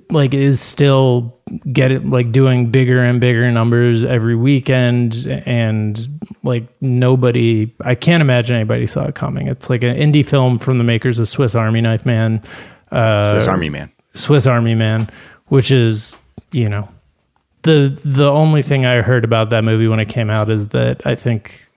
[0.09, 1.37] like is still
[1.71, 6.07] get it like doing bigger and bigger numbers every weekend and
[6.43, 10.77] like nobody i can't imagine anybody saw it coming it's like an indie film from
[10.77, 12.41] the makers of swiss army knife man
[12.91, 13.91] uh Swiss Army Man.
[14.13, 15.07] swiss army man
[15.47, 16.17] which is
[16.51, 16.87] you know
[17.63, 21.05] the the only thing i heard about that movie when it came out is that
[21.05, 21.67] i think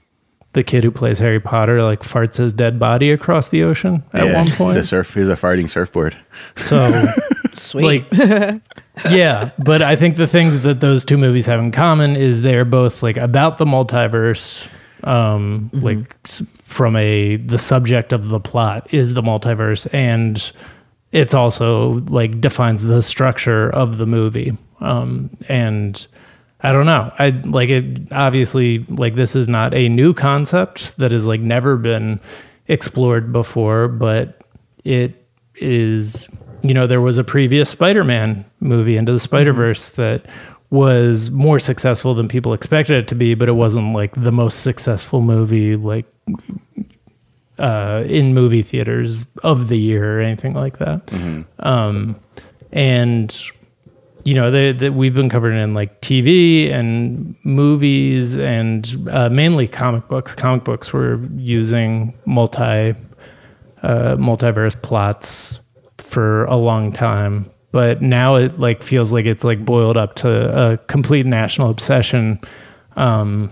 [0.53, 4.24] the kid who plays harry potter like farts his dead body across the ocean at
[4.26, 5.12] Yeah, one He's point a surf.
[5.14, 6.16] He's a farting surfboard.
[6.57, 6.91] so
[7.55, 8.12] Sweet.
[8.12, 8.61] Like,
[9.11, 12.64] yeah, but I think the things that those two movies have in common is they're
[12.64, 14.68] both like about the multiverse.
[15.05, 16.16] Um, like
[16.62, 20.51] from a the subject of the plot is the multiverse, and
[21.12, 24.57] it's also like defines the structure of the movie.
[24.85, 26.07] Um, and
[26.61, 27.12] I don't know.
[27.18, 28.12] I like it.
[28.12, 32.20] Obviously, like this is not a new concept that has like never been
[32.68, 34.43] explored before, but
[34.85, 35.26] it
[35.57, 36.28] is.
[36.62, 40.24] You know, there was a previous Spider-Man movie, Into the Spider-Verse, that
[40.70, 44.61] was more successful than people expected it to be, but it wasn't like the most
[44.61, 46.07] successful movie, like
[47.59, 51.03] uh, in movie theaters of the year or anything like that.
[51.59, 52.16] Um,
[52.72, 53.39] and
[54.25, 60.09] you know, they, we've been covered in like TV and movies and uh, mainly comic
[60.09, 60.35] books.
[60.35, 62.95] Comic books were using multi
[63.83, 65.61] uh, multiverse plots
[65.99, 70.72] for a long time, but now it like feels like it's like boiled up to
[70.72, 72.41] a complete national obsession.
[72.97, 73.51] Um,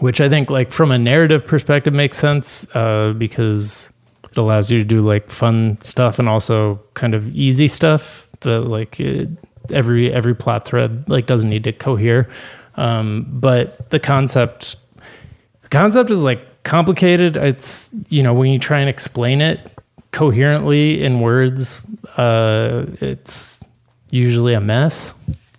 [0.00, 3.92] which I think, like from a narrative perspective, makes sense uh, because
[4.30, 8.26] it allows you to do like fun stuff and also kind of easy stuff.
[8.40, 9.28] The like it,
[9.72, 12.28] every every plot thread like doesn't need to cohere,
[12.76, 14.76] um, but the concept
[15.62, 17.36] the concept is like complicated.
[17.36, 19.60] It's you know when you try and explain it
[20.12, 21.82] coherently in words,
[22.16, 23.62] uh, it's
[24.10, 25.14] usually a mess.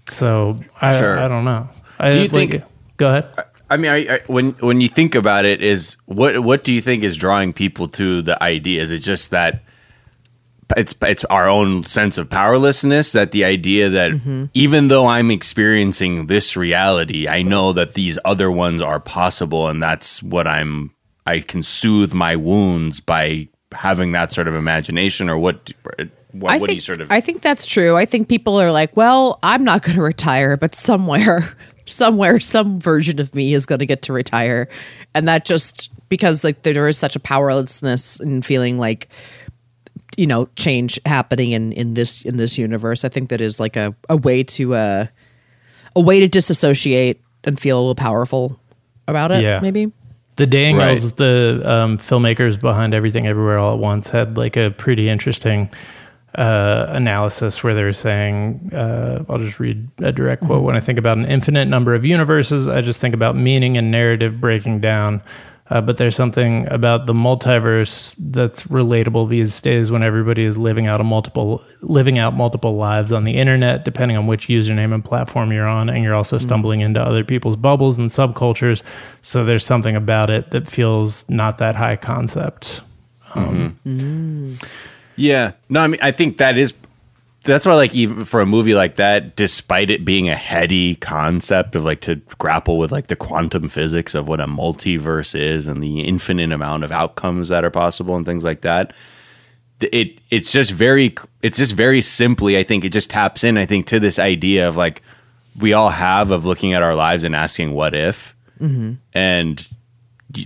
[0.09, 1.17] So I Sure.
[1.19, 1.69] I don't know.
[1.99, 2.63] I, Do you like- think-
[2.97, 3.25] Go ahead.
[3.69, 6.81] I mean, I, I, when when you think about it, is what what do you
[6.81, 8.81] think is drawing people to the idea?
[8.83, 9.63] Is it just that
[10.77, 16.27] it's it's our own sense of powerlessness that the idea that even though I'm experiencing
[16.27, 20.91] this reality, I know that these other ones are possible, and that's what I'm.
[21.25, 25.71] I can soothe my wounds by having that sort of imagination, or what?
[26.33, 27.11] What, I what think, do you sort of?
[27.11, 27.97] I think that's true.
[27.97, 31.55] I think people are like, well, I'm not going to retire, but somewhere,
[31.85, 34.69] somewhere, some version of me is going to get to retire,
[35.13, 39.07] and that just because like there is such a powerlessness and feeling like
[40.17, 43.05] you know change happening in in this in this universe.
[43.05, 45.05] I think that is like a a way to uh
[45.95, 48.59] a way to disassociate and feel a little powerful
[49.07, 49.43] about it.
[49.43, 49.59] Yeah.
[49.59, 49.91] maybe.
[50.37, 55.09] The Daniels, the um, filmmakers behind Everything Everywhere All at Once, had like a pretty
[55.09, 55.69] interesting
[56.35, 60.63] uh, analysis where they're saying, uh, I'll just read a direct quote.
[60.63, 63.91] When I think about an infinite number of universes, I just think about meaning and
[63.91, 65.21] narrative breaking down.
[65.71, 70.85] Uh, but there's something about the multiverse that's relatable these days when everybody is living
[70.85, 75.05] out a multiple living out multiple lives on the internet, depending on which username and
[75.05, 78.83] platform you're on, and you're also stumbling into other people's bubbles and subcultures.
[79.21, 82.81] So there's something about it that feels not that high concept.
[83.33, 84.59] Um,
[85.15, 85.53] Yeah.
[85.69, 86.73] No, I mean, I think that is.
[87.43, 91.73] That's why, like, even for a movie like that, despite it being a heady concept
[91.73, 95.81] of like to grapple with like the quantum physics of what a multiverse is and
[95.81, 98.93] the infinite amount of outcomes that are possible and things like that,
[99.81, 102.59] it it's just very it's just very simply.
[102.59, 103.57] I think it just taps in.
[103.57, 105.01] I think to this idea of like
[105.59, 108.93] we all have of looking at our lives and asking what if, Mm-hmm.
[109.15, 109.67] and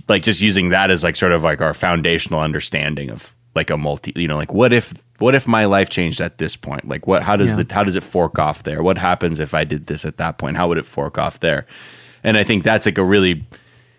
[0.08, 3.76] like just using that as like sort of like our foundational understanding of like a
[3.76, 6.86] multi you know like what if what if my life changed at this point?
[6.86, 7.62] Like what how does Yeah.
[7.62, 8.82] the how does it fork off there?
[8.82, 10.56] What happens if i did this at that point?
[10.58, 11.66] How would it fork off there?
[12.22, 13.44] And i think that's like a really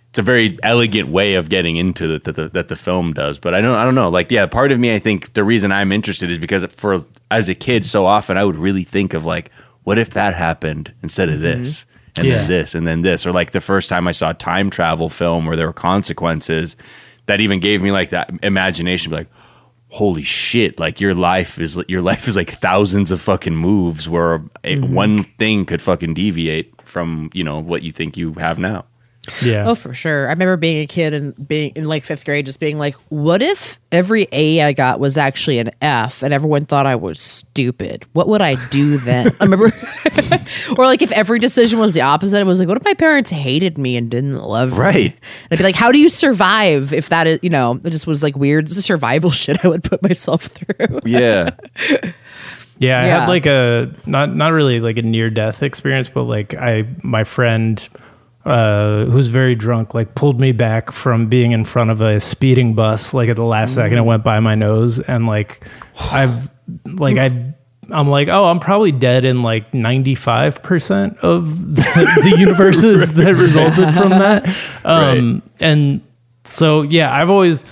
[0.09, 3.39] it's a very elegant way of getting into it that the, that the film does
[3.39, 4.09] but i don't i don't know.
[4.09, 7.49] Like yeah part of me i think the reason i'm interested is because for as
[7.49, 9.51] a kid so often i would really think of like
[9.83, 11.61] what if that happened instead of mm-hmm.
[11.61, 11.85] this
[12.17, 12.35] and Yeah.
[12.37, 15.09] then this and then this or like the first time i saw a time travel
[15.09, 16.75] film where there were consequences
[17.27, 19.27] that even gave me like that imagination like
[19.89, 24.35] holy shit like your life is your life is like thousands of fucking moves where
[24.35, 24.39] a,
[24.75, 24.93] mm-hmm.
[24.93, 28.85] one thing could fucking deviate from you know what you think you have now
[29.43, 29.65] yeah.
[29.67, 30.27] Oh, for sure.
[30.27, 33.41] I remember being a kid and being in like fifth grade, just being like, what
[33.41, 38.05] if every A I got was actually an F and everyone thought I was stupid?
[38.13, 39.27] What would I do then?
[39.39, 39.65] I remember,
[40.77, 43.29] or like if every decision was the opposite, it was like, what if my parents
[43.29, 44.77] hated me and didn't love me?
[44.77, 45.11] Right.
[45.15, 48.07] And I'd be like, how do you survive if that is, you know, it just
[48.07, 51.01] was like weird survival shit I would put myself through.
[51.05, 51.51] yeah
[52.79, 53.19] Yeah, I Yeah.
[53.21, 57.23] had like a not not really like a near death experience, but like I my
[57.23, 57.87] friend
[58.47, 62.73] uh who's very drunk like pulled me back from being in front of a speeding
[62.73, 65.67] bus like at the last second it went by my nose and like
[65.99, 66.49] I've
[66.85, 67.53] like I
[67.91, 71.81] I'm like, oh, I'm probably dead in like 95% of the,
[72.23, 74.45] the universes that resulted from that.
[74.83, 76.01] Um, And
[76.43, 77.65] so, yeah, I've always,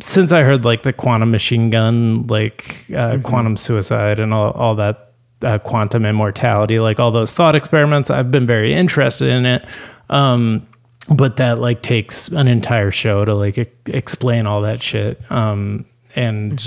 [0.00, 4.74] since I heard like the quantum machine gun, like uh, quantum suicide, and all, all
[4.76, 9.64] that uh, quantum immortality, like all those thought experiments, I've been very interested in it.
[10.12, 10.66] Um,
[11.08, 15.20] but that like takes an entire show to like e- explain all that shit.
[15.30, 15.84] Um,
[16.14, 16.64] and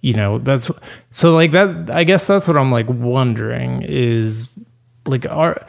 [0.00, 0.70] you know that's
[1.10, 1.88] so like that.
[1.90, 4.50] I guess that's what I'm like wondering is
[5.06, 5.64] like are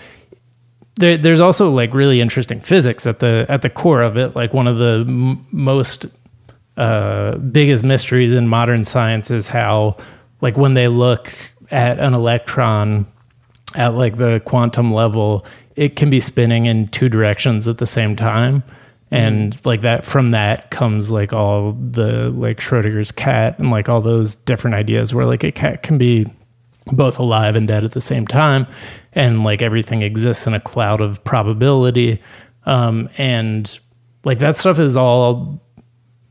[0.98, 4.36] there, there's also like really interesting physics at the at the core of it.
[4.36, 6.06] Like one of the m- most
[6.78, 9.96] uh, biggest mysteries in modern science is how,
[10.42, 11.32] like, when they look
[11.72, 13.08] at an electron
[13.76, 15.46] at like the quantum level,
[15.76, 18.64] it can be spinning in two directions at the same time.
[19.12, 24.02] And like that, from that comes like all the like Schrodinger's cat and like all
[24.02, 26.26] those different ideas where like a cat can be
[26.88, 28.68] both alive and dead at the same time
[29.14, 32.22] and like everything exists in a cloud of probability
[32.66, 33.80] um, and
[34.24, 35.62] like that stuff is all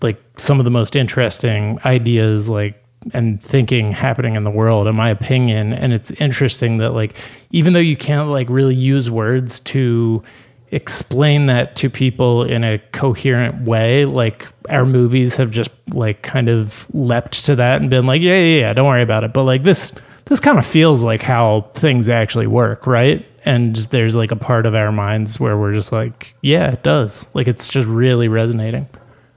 [0.03, 4.95] like some of the most interesting ideas like and thinking happening in the world in
[4.95, 5.73] my opinion.
[5.73, 7.17] And it's interesting that like
[7.51, 10.23] even though you can't like really use words to
[10.71, 16.49] explain that to people in a coherent way like our movies have just like kind
[16.49, 19.33] of leapt to that and been like yeah yeah yeah don't worry about it.
[19.33, 19.93] But like this
[20.27, 23.25] this kind of feels like how things actually work right?
[23.45, 27.27] And there's like a part of our minds where we're just like yeah it does.
[27.35, 28.89] Like it's just really resonating.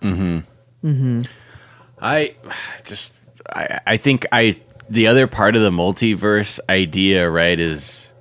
[0.01, 0.39] Mm-hmm.
[0.87, 1.19] Mm-hmm.
[1.99, 2.35] I
[2.85, 3.16] just
[3.53, 8.11] I I think I the other part of the multiverse idea, right, is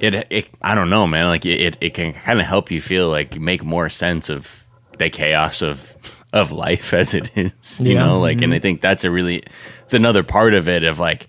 [0.00, 1.28] it it I don't know, man.
[1.28, 4.64] Like it it, can kind of help you feel like make more sense of
[4.98, 5.96] the chaos of
[6.32, 8.06] of life as it is, you Yeah.
[8.06, 8.62] know, like and I Mhm.
[8.62, 9.42] think that's a really
[9.84, 11.28] it's another part of it of like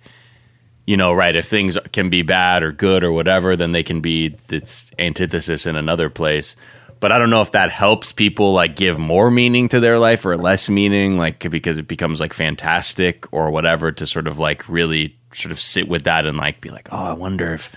[0.86, 4.00] you know, right, if things can be bad or good or whatever, then they can
[4.00, 6.56] be its antithesis in another place.
[7.00, 10.26] But I don't know if that helps people like give more meaning to their life
[10.26, 14.68] or less meaning, like because it becomes like fantastic or whatever to sort of like
[14.68, 17.72] really sort of sit with that and like be like, oh, I wonder if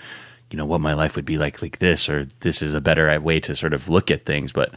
[0.49, 3.19] you know what my life would be like like this or this is a better
[3.21, 4.51] way to sort of look at things.
[4.51, 4.73] But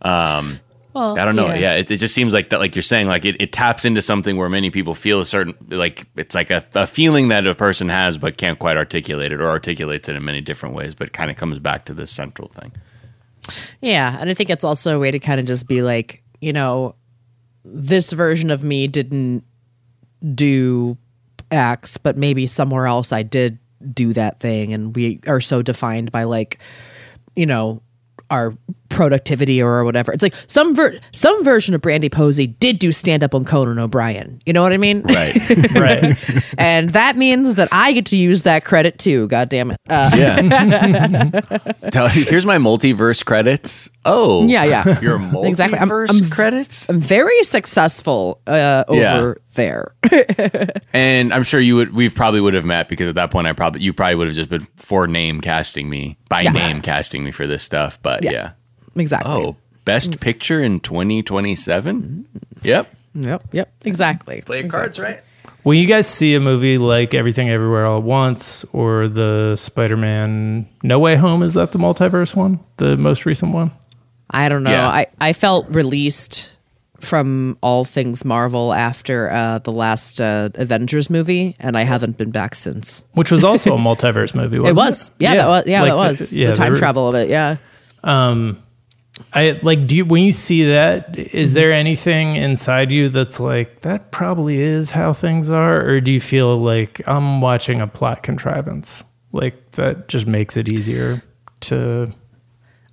[0.00, 0.60] um,
[0.94, 1.48] Well, I don't know.
[1.48, 1.54] yeah.
[1.54, 2.60] Yeah, it, it just seems like that.
[2.60, 5.54] Like you're saying, like it, it taps into something where many people feel a certain
[5.68, 9.40] like it's like a, a feeling that a person has but can't quite articulate it
[9.40, 12.48] or articulates it in many different ways, but kind of comes back to this central
[12.48, 12.72] thing.
[13.80, 16.52] Yeah, and I think it's also a way to kind of just be like, you
[16.52, 16.94] know,
[17.64, 19.44] this version of me didn't
[20.34, 20.96] do
[21.50, 23.58] X, but maybe somewhere else I did
[23.92, 26.60] do that thing, and we are so defined by like,
[27.34, 27.82] you know,
[28.30, 28.54] our
[28.92, 30.12] productivity or whatever.
[30.12, 33.78] It's like some ver- some version of Brandie Posey did do stand up on Conan
[33.78, 34.40] O'Brien.
[34.46, 35.02] You know what I mean?
[35.02, 35.34] Right.
[35.74, 36.52] right.
[36.58, 39.26] and that means that I get to use that credit too.
[39.28, 39.76] God damn it.
[39.88, 40.10] Uh,
[41.90, 43.88] Tell, here's my multiverse credits.
[44.04, 45.00] Oh, Yeah, yeah.
[45.00, 45.78] Your multiverse Exactly.
[45.78, 46.88] I'm- I'm- credits.
[46.88, 49.34] I'm very successful uh, over Yeah.
[49.54, 49.94] there.
[50.92, 51.94] And I'm sure you would.
[51.94, 54.36] We've probably would have met because at that point, I probably you probably would have
[54.36, 56.54] just been for name casting me by Yes.
[56.54, 57.98] name casting me for this stuff.
[58.02, 58.30] But Yeah.
[58.32, 58.50] yeah.
[58.96, 59.32] Exactly.
[59.32, 62.26] Oh, best picture in 2027.
[62.62, 62.94] Yep.
[63.14, 63.42] Yep.
[63.52, 63.72] Yep.
[63.84, 64.40] Exactly.
[64.42, 65.20] Play cards, right?
[65.64, 69.96] When you guys see a movie like Everything Everywhere All at Once or the Spider
[69.96, 72.58] Man No Way Home, is that the multiverse one?
[72.78, 73.70] The most recent one?
[74.30, 74.70] I don't know.
[74.70, 74.88] Yeah.
[74.88, 76.58] I, I felt released
[77.00, 82.30] from all things Marvel after uh, the last uh, Avengers movie, and I haven't been
[82.30, 83.04] back since.
[83.12, 84.56] Which was also a multiverse movie.
[84.56, 85.10] It Wasn't was.
[85.18, 85.66] Yeah, that was.
[85.66, 87.28] Yeah, Like that the- was yeah, the time were- travel of it.
[87.28, 87.56] Yeah.
[88.04, 88.62] Um,
[89.32, 89.86] I like.
[89.86, 91.18] Do you when you see that?
[91.18, 94.10] Is there anything inside you that's like that?
[94.10, 99.04] Probably is how things are, or do you feel like I'm watching a plot contrivance?
[99.32, 101.22] Like that just makes it easier
[101.60, 102.12] to.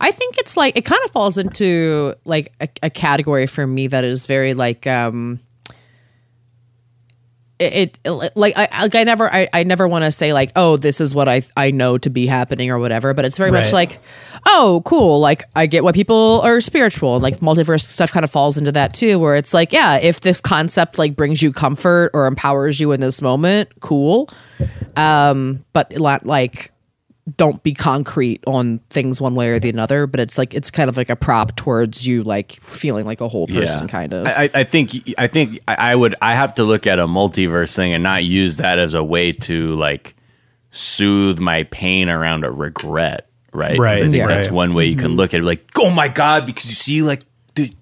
[0.01, 3.87] I think it's like it kind of falls into like a, a category for me
[3.87, 5.39] that is very like um
[7.59, 10.77] it, it like I like I never I, I never want to say like oh
[10.77, 13.73] this is what I I know to be happening or whatever but it's very much
[13.73, 13.99] like
[14.45, 18.31] oh cool like I get why people are spiritual and like multiverse stuff kind of
[18.31, 22.11] falls into that too where it's like yeah if this concept like brings you comfort
[22.13, 24.29] or empowers you in this moment cool.
[24.95, 26.71] Um but like
[27.37, 30.89] don't be concrete on things one way or the other but it's like it's kind
[30.89, 34.43] of like a prop towards you like feeling like a whole person kind of I,
[34.45, 37.75] I- I think I think I I would I have to look at a multiverse
[37.75, 40.15] thing and not use that as a way to like
[40.71, 43.71] soothe my pain around a regret, right?
[43.71, 44.27] 'Cause Right, I think yeah.
[44.27, 45.15] that's one way you can mm-hmm.
[45.17, 47.23] look at it, like, oh my god, because you see, like.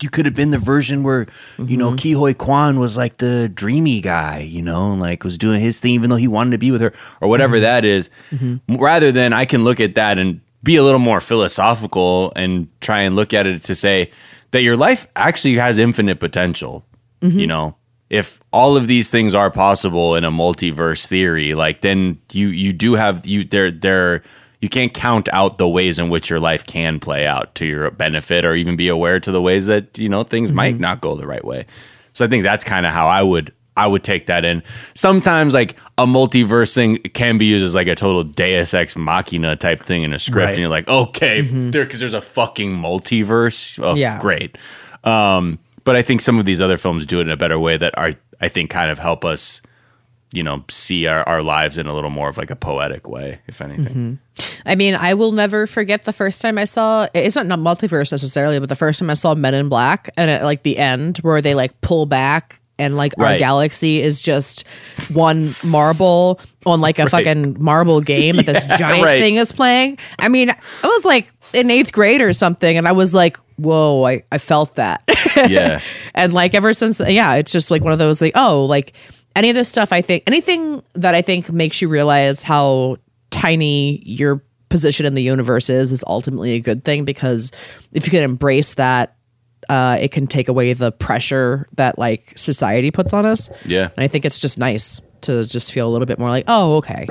[0.02, 2.14] You could have been the version where you know mm-hmm.
[2.14, 5.80] Ke Huy Quan was like the dreamy guy, you know, and like was doing his
[5.80, 7.64] thing even though he wanted to be with her or whatever mm-hmm.
[7.64, 8.10] that is.
[8.32, 8.76] Mm-hmm.
[8.76, 13.02] Rather than I can look at that and be a little more philosophical and try
[13.02, 14.12] and look at it to say
[14.52, 16.86] that your life actually has infinite potential.
[17.22, 17.40] Mm-hmm.
[17.40, 17.76] You know,
[18.10, 22.74] if all of these things are possible in a multiverse theory, like then you you
[22.74, 24.24] do have you there there
[24.68, 27.90] you can't count out the ways in which your life can play out to your
[27.92, 31.16] benefit or even be aware to the ways that you know things might not go
[31.16, 31.66] the right way.
[32.12, 34.64] So I think that's kind of how I would I would take that in.
[34.96, 39.56] Sometimes like a multiverse thing can be used as like a total Deus ex machina
[39.56, 40.50] type thing in a script, Right.
[40.50, 43.80] and you're like, okay, there because there's a fucking multiverse.
[43.82, 44.20] Oh, Yeah.
[44.20, 44.58] great.
[45.04, 47.78] Um, but I think some of these other films do it in a better way
[47.78, 49.62] that are I think kind of help us,
[50.34, 53.40] you know, see our, our lives in a little more of like a poetic way,
[53.48, 53.86] if anything.
[53.86, 54.60] Mm-hmm.
[54.66, 58.12] I mean, I will never forget the first time I saw it's not not multiverse
[58.12, 61.18] necessarily, but the first time I saw Men in Black and at like the end
[61.20, 64.68] where they like pull back and like our galaxy is just
[65.12, 69.20] one marble on like a fucking marble game that this giant right.
[69.20, 69.98] thing is playing.
[70.20, 74.06] I mean, I was like in eighth grade or something, and I was like, whoa,
[74.06, 75.04] I, I felt that.
[75.36, 75.80] Yeah.
[76.16, 78.94] and like ever since yeah it's just like one of those like oh like
[79.38, 82.98] any of this stuff i think anything that i think makes you realize how
[83.30, 87.52] tiny your position in the universe is is ultimately a good thing because
[87.94, 89.14] if you can embrace that
[89.70, 93.50] uh, it can take away the pressure that like society puts on us.
[93.66, 93.90] Yeah.
[93.96, 96.78] and i think it's just nice to just feel a little bit more like oh
[96.78, 97.08] okay.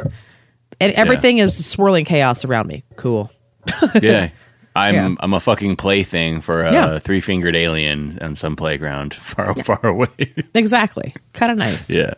[0.81, 2.85] And everything is swirling chaos around me.
[2.97, 3.31] Cool.
[4.03, 4.31] Yeah.
[4.77, 5.14] I'm Yeah.
[5.20, 6.99] I'm a fucking plaything for a Yeah.
[6.99, 10.09] three fingered alien on some playground far far away.
[10.55, 12.14] exactly kind of nice yeah.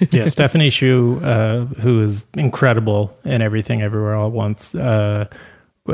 [0.10, 5.26] yeah, Stephanie Hsu, uh, who is incredible in everything everywhere all at once, uh,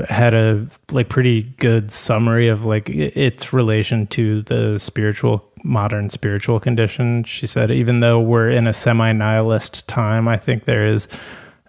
[0.09, 6.59] had a like pretty good summary of like its relation to the spiritual modern spiritual
[6.61, 7.25] condition.
[7.25, 11.07] She said, even though we're in a semi nihilist time, I think there is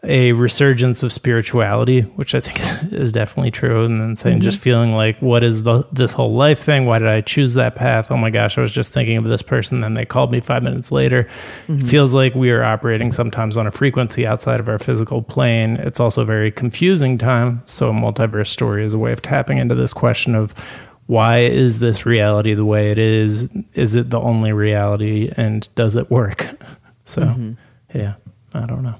[0.04, 2.60] a resurgence of spirituality, which I think
[2.94, 3.84] is definitely true.
[3.84, 4.44] And then saying, mm-hmm.
[4.44, 6.86] just feeling like, what is the this whole life thing?
[6.86, 8.10] Why did I choose that path?
[8.10, 9.82] Oh my gosh, I was just thinking of this person.
[9.82, 11.28] Then they called me five minutes later.
[11.68, 15.76] It feels like we are operating sometimes on a frequency outside of our physical plane.
[15.78, 17.62] It's also a very confusing time.
[17.66, 20.54] So, a multiverse story is a way of tapping into this question of
[21.08, 23.50] why is this reality the way it is?
[23.74, 25.32] Is it the only reality?
[25.36, 26.48] And does it work?
[27.06, 27.54] So, mm-hmm.
[27.98, 28.14] yeah,
[28.54, 28.94] I don't know.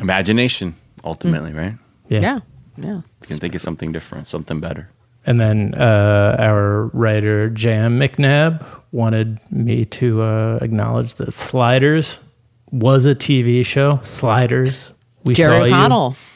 [0.00, 0.74] Imagination,
[1.04, 1.74] ultimately, right?
[2.08, 2.40] yeah yeah
[2.86, 4.88] You can think of something different, something better.
[5.26, 12.18] And then uh, our writer Jam McNabb wanted me to uh, acknowledge that Sliders
[12.72, 14.00] was a TV show.
[14.02, 14.92] Sliders.
[15.24, 15.72] We Jerry saw you.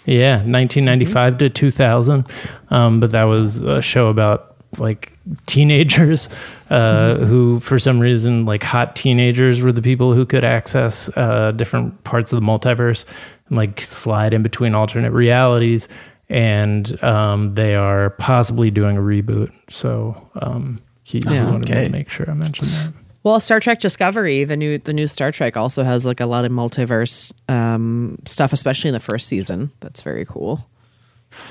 [0.05, 2.27] Yeah, 1995 to 2000.
[2.69, 5.12] Um, but that was a show about like
[5.47, 6.29] teenagers
[6.71, 11.53] uh, who, for some reason, like hot teenagers were the people who could access uh,
[11.53, 13.07] different parts of the multiverse
[13.49, 15.89] and like slide in between alternate realities.
[16.29, 19.53] And um, they are possibly doing a reboot.
[19.69, 21.85] So um, he, he wanted okay.
[21.85, 22.93] to make sure I mentioned that.
[23.23, 26.45] Well, Star Trek Discovery, the new the new Star Trek, also has like a lot
[26.45, 29.71] of multiverse um, stuff, especially in the first season.
[29.81, 30.67] That's very cool.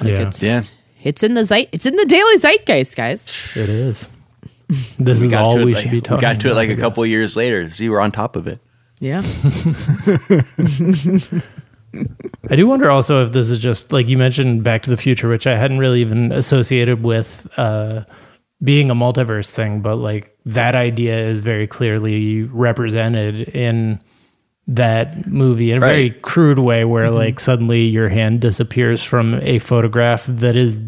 [0.01, 0.27] Like Yeah.
[0.27, 0.61] it's Yeah.
[1.03, 3.51] it's in the zeit it's in the daily zeitgeist, guys.
[3.55, 4.07] It is.
[4.99, 6.75] This We is all we like- should be talking We got to it like a
[6.75, 6.81] guess.
[6.81, 7.69] couple years later.
[7.69, 8.59] See, we're on top of it.
[8.99, 9.21] Yeah,
[12.49, 15.29] I do wonder also if this is just like you mentioned Back to the Future,
[15.29, 18.03] which I hadn't really even associated with uh,
[18.63, 23.99] being a multiverse thing, but like that idea is very clearly represented in
[24.67, 29.59] that movie in a very crude way where like suddenly your hand disappears from a
[29.59, 30.79] photograph that is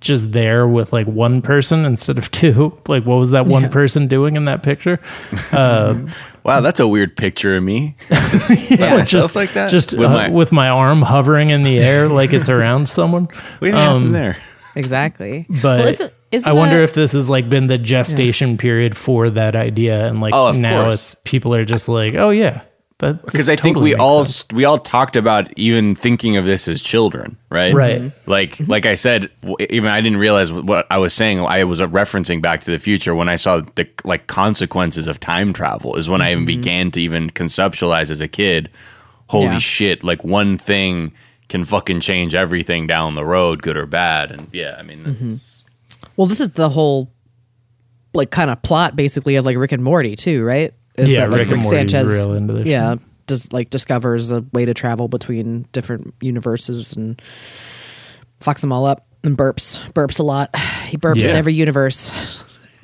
[0.00, 2.76] just there with like one person instead of two.
[2.86, 5.00] Like what was that one person doing in that picture?
[5.52, 6.06] Uh
[6.44, 7.96] Wow, that's a weird picture of me.
[8.10, 9.70] yeah, myself like that?
[9.70, 12.88] just With with, my- my, with my arm hovering in the air like it's around
[12.88, 13.28] someone
[13.60, 14.36] What Um, happened there?
[14.76, 15.46] exactly.
[15.48, 18.96] but Well, isn't- isn't I wonder that- if this has like been the gestation period
[18.96, 20.94] for that idea, and like Oh, now course.
[20.94, 24.24] it's people are just like, oh yeah, that Because this I think totally we all
[24.24, 24.46] sense.
[24.52, 27.74] we all talked about even thinking of this as children, right?
[27.74, 28.00] Right.
[28.00, 28.12] Mhm.
[28.26, 28.70] Like mm-hmm.
[28.70, 29.30] like I said,
[29.68, 31.40] even I didn't realize what I was saying.
[31.40, 35.52] I was referencing Back to the Future when I saw the like consequences of time
[35.52, 35.96] travel.
[35.96, 36.60] Is when I even mm-hmm.
[36.60, 38.70] began to even conceptualize as a kid.
[39.28, 39.58] Holy Yeah.
[39.58, 40.04] shit!
[40.04, 41.12] Like one thing
[41.48, 44.30] can fucking change everything down the road, good or bad.
[44.30, 45.40] And yeah, I mean,
[46.16, 47.10] Well, this is the whole
[48.12, 50.72] like kind of plot basically of like Rick and Morty too, right?
[50.96, 53.00] Is Yeah, that, like, Rick and Morty's real into this Yeah, shit.
[53.26, 57.20] just like discovers a way to travel between different universes and
[58.40, 60.50] fucks them all up and burps, burps a lot.
[60.84, 62.12] He burps in every universe.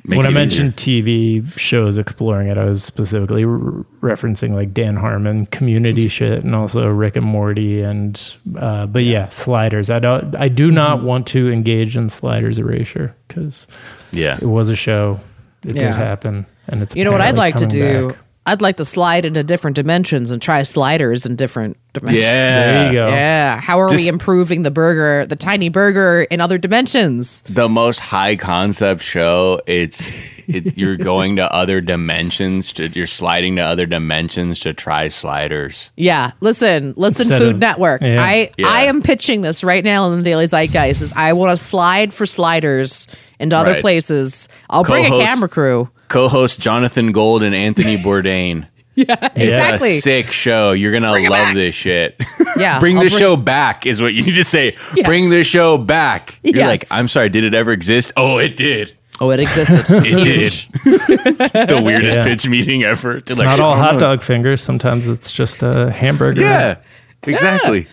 [0.05, 4.74] makes when I it mentioned TV shows exploring it, I was specifically re- referencing like
[4.74, 8.20] Dan Harmon community shit and also Rick and Morty and
[8.59, 9.28] uh, but yeah.
[9.28, 9.91] Sliders.
[9.91, 10.74] I don't I do Mm-hmm.
[10.74, 13.69] not want to engage in Sliders erasure because
[14.11, 15.20] yeah, it was a show
[15.62, 15.82] it Yeah.
[15.89, 18.09] did happen, and it's You know what I'd like to do?
[18.09, 18.18] back.
[18.47, 22.24] I'd like to slide into different dimensions and try sliders in different dimensions.
[22.24, 22.72] Yeah.
[22.72, 23.09] There you go.
[23.09, 23.60] Yeah.
[23.60, 27.42] How are Just- we improving the burger, the tiny burger in other dimensions?
[27.42, 29.60] the most high concept show.
[29.66, 30.10] It's
[30.48, 32.72] it, you're going to other dimensions.
[32.72, 35.90] To, you're sliding to other dimensions to try sliders.
[35.97, 36.32] Yeah.
[36.40, 38.01] Listen, listen, Instead Food of- Network.
[38.01, 38.24] Yeah.
[38.24, 38.68] I Yeah.
[38.68, 41.02] I am pitching this right now in the Daily Zeitgeist.
[41.02, 43.06] Is I want to slide for sliders
[43.38, 43.80] into other Right.
[43.82, 44.48] places.
[44.70, 45.90] I'll bring a camera crew.
[46.11, 48.66] Co-host Jonathan Gold and Anthony Bourdain.
[48.95, 49.99] Yeah, It's exactly.
[49.99, 50.73] a sick show.
[50.73, 52.20] You're gonna Bring love this shit.
[52.57, 54.77] Yeah, bring I'll the bring- show back is what you need to say.
[54.95, 55.07] Yes.
[55.07, 56.39] Bring the show back.
[56.43, 56.66] You're Yes.
[56.66, 57.31] like, I'm sorry.
[57.31, 58.12] Did it ever exist?
[58.16, 58.93] Oh, it did.
[59.20, 59.85] Oh, it existed.
[59.91, 61.69] It did.
[61.69, 62.24] the weirdest Yeah.
[62.24, 63.19] pitch meeting ever.
[63.19, 64.61] It's not all hot dog fingers.
[64.62, 66.41] Sometimes it's just a hamburger.
[66.43, 66.77] Yeah,
[67.23, 67.87] exactly.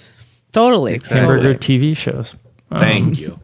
[0.52, 0.96] Totally.
[0.96, 1.20] Exactly.
[1.20, 1.94] hamburger Totally.
[1.94, 2.36] TV shows.
[2.76, 3.40] Thank um, you.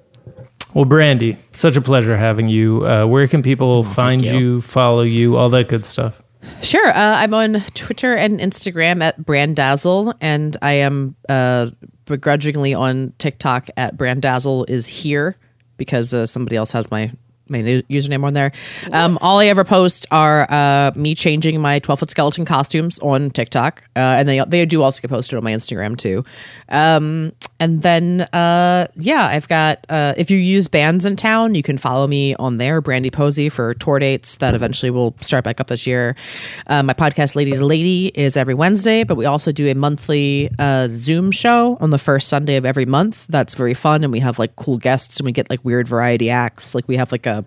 [0.73, 2.85] Well, Brandie, such a pleasure having you.
[2.85, 4.37] Uh, where can people find you.
[4.37, 4.61] you.
[4.61, 6.21] follow you, all that good stuff?
[6.61, 6.87] Sure.
[6.87, 11.69] Uh, I'm on Twitter and Instagram at Brandazzle, and I am uh,
[12.05, 15.37] begrudgingly on TikTok at Brandazzle is here
[15.77, 17.11] because uh, somebody else has my
[17.49, 18.51] my new username on there.
[18.91, 23.31] Um, all I ever post are uh, me changing my 12 foot skeleton costumes on
[23.31, 26.23] TikTok, uh, and they they do also get posted on my Instagram too.
[26.69, 27.33] Um,
[27.63, 31.77] and then uh, yeah, I've got uh, if you use bands in town, you can
[31.77, 35.67] follow me on there, Brandie Posey for tour dates that eventually will start back up
[35.67, 36.17] this year.
[36.67, 40.49] Uh, my podcast, Lady to Lady, is every Wednesday, but we also do a monthly
[40.59, 43.27] uh, Zoom show on the first Sunday of every month.
[43.29, 46.29] That's very fun, and we have like cool guests, and we get like weird variety
[46.29, 46.75] acts.
[46.75, 47.45] Like we have like a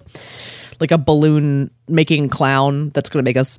[0.81, 3.59] like a balloon making clown that's going to make us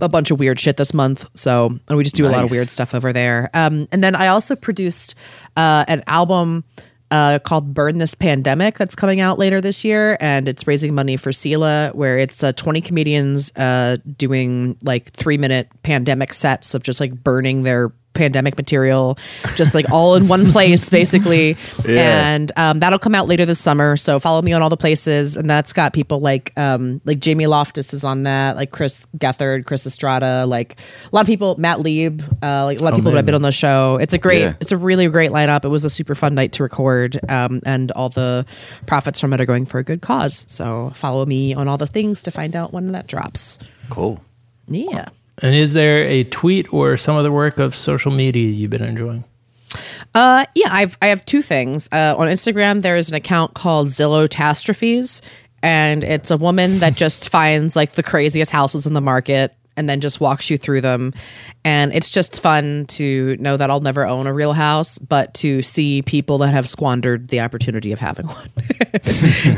[0.00, 1.28] a bunch of weird shit this month.
[1.34, 3.50] So, and we just do a lot of weird stuff over there.
[3.54, 5.14] Um, and then I also produced
[5.56, 6.64] uh, an album
[7.12, 10.16] uh, called Burn This Pandemic that's coming out later this year.
[10.18, 15.38] And it's raising money for SELA, where it's uh, 20 comedians uh, doing like three
[15.38, 19.18] minute pandemic sets of just like burning their pandemic material
[19.56, 21.56] just like all in one place basically.
[22.02, 25.36] And um, that'll come out later this summer so follow me on all the places.
[25.36, 29.66] And that's got people like um, like jamie loftus is on that like chris gethard
[29.66, 30.76] chris estrada like
[31.10, 33.34] a lot of people matt lieb uh, like a lot of people that have been
[33.34, 33.98] on the show.
[34.00, 34.54] It's a great Yeah.
[34.60, 35.64] it's a really great lineup.
[35.64, 38.46] It was a super fun night to record um, and all the
[38.86, 40.44] profits from it are going for a good cause.
[40.48, 43.58] So follow me on all the things to find out when that drops.
[43.90, 44.20] Cool.
[44.68, 48.84] yeah And is there a tweet or some other work of social media you've been
[48.84, 49.24] enjoying?
[50.14, 51.88] Uh, yeah, I've I have two things.
[51.90, 55.22] Uh, on Instagram, there is an account called Zillowtastrophes,
[55.62, 59.88] and it's a woman that just finds like the craziest houses in the market and
[59.88, 61.12] then just walks you through them.
[61.64, 65.62] And it's just fun to know that I'll never own a real house, but to
[65.62, 68.48] see people that have squandered the opportunity of having one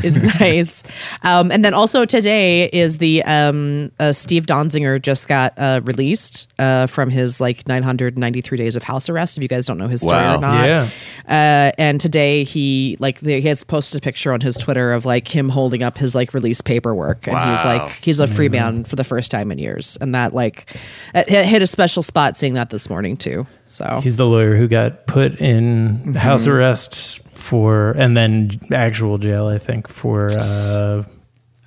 [0.03, 0.83] is nice.
[1.23, 6.47] Um, and then also today is the um, uh, Steve Donziger just got uh, released
[6.59, 9.37] uh, from his like 993 days of house arrest.
[9.37, 10.37] If you guys don't know his story Wow.
[10.37, 10.89] or not, Yeah.
[11.27, 15.27] uh, and today he like he has posted a picture on his Twitter of like
[15.33, 18.95] him holding up his like release paperwork, and he's like he's a free man for
[18.95, 20.73] the first time in years, and that like
[21.13, 23.45] it hit hit a special spot seeing that this morning too.
[23.65, 26.13] So He's the lawyer who got put in Mm-hmm.
[26.13, 31.03] house arrest for, and then actual jail, I think, for uh,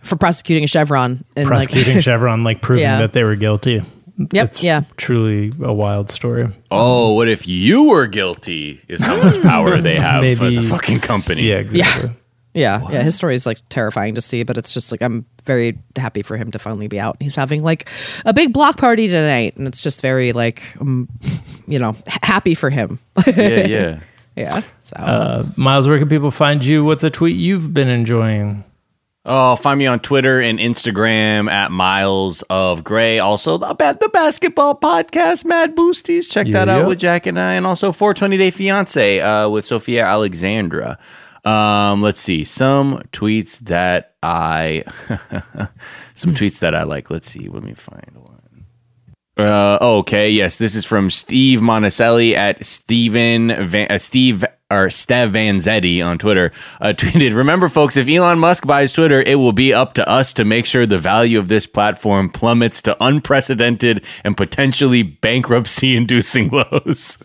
[0.02, 2.98] for prosecuting Chevron and prosecuting like Chevron, like proving Yeah.
[3.00, 3.82] that they were guilty.
[4.32, 4.82] Yep, It's yeah.
[4.96, 6.48] truly a wild story.
[6.72, 8.80] Oh, what if you were guilty?
[8.88, 11.42] Is how much power they have as a fucking company.
[11.42, 12.08] Yeah, exactly.
[12.10, 12.14] Yeah,
[12.58, 12.82] yeah.
[12.90, 16.22] yeah, His story is like terrifying to see, but it's just like I'm very happy
[16.22, 17.16] for him to finally be out.
[17.20, 17.88] He's having like
[18.24, 21.08] a big block party tonight, and it's just very like, um,
[21.66, 22.98] you know, happy for him.
[23.26, 24.00] yeah, yeah.
[24.36, 24.62] yeah.
[24.80, 26.84] So Uh, Miles, where can people find you?
[26.84, 28.64] What's a tweet you've been enjoying?
[29.30, 33.18] Oh, find me on Twitter and Instagram at Miles of Gray.
[33.18, 36.30] Also, the, the basketball podcast, Mad Boosties.
[36.30, 36.86] Check that Yeah, out yeah.
[36.86, 37.52] with Jack and I.
[37.52, 40.98] And also 420 Day Fiance uh, with Sophia Alexandra.
[41.44, 42.44] Um, let's see.
[42.44, 44.84] Some tweets that I.
[46.14, 47.10] some tweets that I like.
[47.10, 47.48] Let's see.
[47.48, 48.38] Let me find one.
[49.38, 50.30] Uh, okay.
[50.30, 56.18] Yes, this is from Steve Monticelli at Steven Van, uh, Steve or Stev Vanzetti on
[56.18, 56.50] Twitter.
[56.80, 60.32] Uh, tweeted, "Remember, folks, if Elon Musk buys Twitter, it will be up to us
[60.32, 67.18] to make sure the value of this platform plummets to unprecedented and potentially bankruptcy-inducing lows."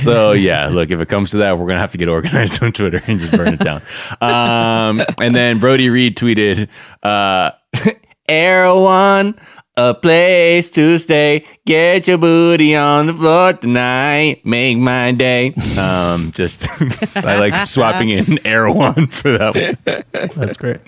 [0.00, 2.72] So yeah, look, if it comes to that, we're gonna have to get organized on
[2.72, 3.82] Twitter and just burn it down.
[4.20, 6.68] Um, and then Brody Reed tweeted,
[7.02, 7.52] uh,
[8.28, 9.34] Erewhon,
[9.78, 11.46] a place to stay.
[11.64, 14.44] Get your booty on the floor tonight.
[14.44, 15.54] Make my day.
[15.78, 16.66] Um, just
[17.16, 20.04] I like swapping in Erewhon for that one.
[20.36, 20.80] That's great.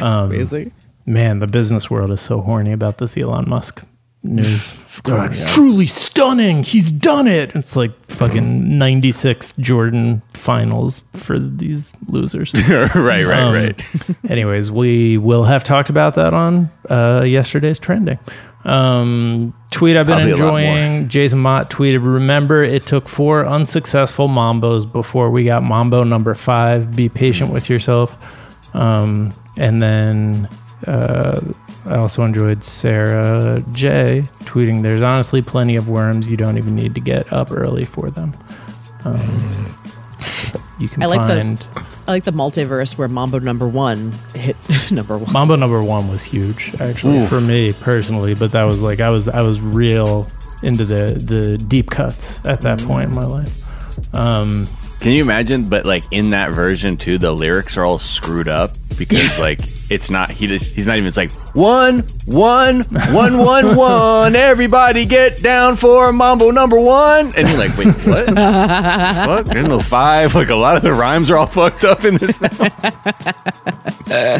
[0.00, 0.72] Um, amazing.
[1.04, 3.82] man, the business world is so horny about this Elon Musk
[4.28, 4.74] news.
[5.02, 6.62] God, truly stunning.
[6.64, 7.54] He's done it.
[7.54, 12.52] It's like fucking 96 Jordan finals for these losers.
[12.68, 13.82] right, right, Um, right.
[14.30, 18.18] anyways, we will have talked about that on uh, yesterday's trending.
[18.64, 20.58] Um, tweet I've been Probably a lot more.
[20.60, 21.08] enjoying.
[21.08, 26.96] Jason Mott tweeted, Remember, it took four unsuccessful Mambos before we got Mambo number five.
[26.96, 28.16] Be patient with yourself.
[28.74, 30.48] Um, and then
[30.86, 31.40] uh,
[31.86, 36.28] I also enjoyed Sarah J tweeting, There's honestly plenty of worms.
[36.28, 38.34] You don't even need to get up early for them.
[39.04, 39.76] Um,
[40.78, 41.58] you can I like find.
[41.58, 44.56] the I like the multiverse where Mambo number one hit
[44.90, 45.32] number one.
[45.32, 47.28] Mambo number one was huge, actually, Oof.
[47.28, 48.34] for me personally.
[48.34, 50.30] But that was like I was I was real
[50.62, 54.14] into the the deep cuts at that point in my life.
[54.14, 54.66] Um,
[55.00, 55.68] Can you imagine?
[55.68, 59.60] But like in that version too, the lyrics are all screwed up because like
[59.90, 60.30] it's not.
[60.30, 61.06] He just he's not even.
[61.06, 62.82] It's like one, one,
[63.12, 64.34] one, one, one.
[64.34, 67.26] Everybody get down for Mambo number one.
[67.36, 68.26] And you're like, wait, what?
[68.26, 70.34] Fuck, there's no five.
[70.34, 72.40] Like a lot of the rhymes are all fucked up in this.
[74.08, 74.38] Now.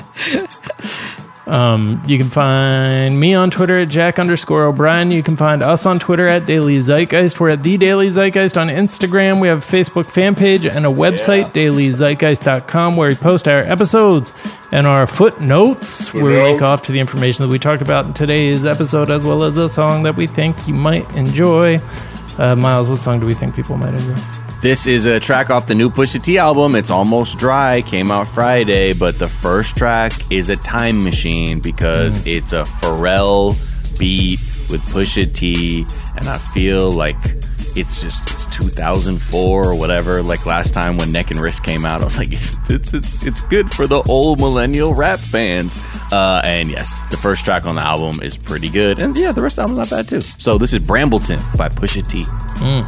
[1.47, 5.13] Um, you can find me on Twitter at Jack underscore O'Brien.
[5.13, 7.39] You can find us on Twitter at Daily Zeitgeist.
[7.39, 9.41] We're at The Daily Zeitgeist on Instagram.
[9.41, 14.33] We have a Facebook fan page and a website, dailyzeitgeist.com, where we post our episodes
[14.73, 18.13] and our footnotes, where we link off to the information that we talked about in
[18.13, 21.79] today's episode, as well as a song that we think you might enjoy.
[22.39, 24.46] Uh, Miles, what song do we think people might enjoy?
[24.63, 26.75] This is a track off the new Pusha T album.
[26.75, 27.83] It's almost dry.
[27.83, 33.51] Came out Friday, but the first track is a time machine because it's a Pharrell
[33.99, 35.83] beat with Pusha T,
[36.17, 37.17] and I feel like
[37.79, 40.23] it's just it's 2004 or whatever.
[40.23, 42.33] Like last time when Neck and Wrist came out, I was like,
[42.71, 46.01] it's it's it's good for the old millennial rap fans.
[46.11, 49.43] Uh, and yes, the first track on the album is pretty good, and yeah, the
[49.43, 50.23] rest of the album's not bad too.
[50.23, 52.23] So this is Brambleton by Pusha T.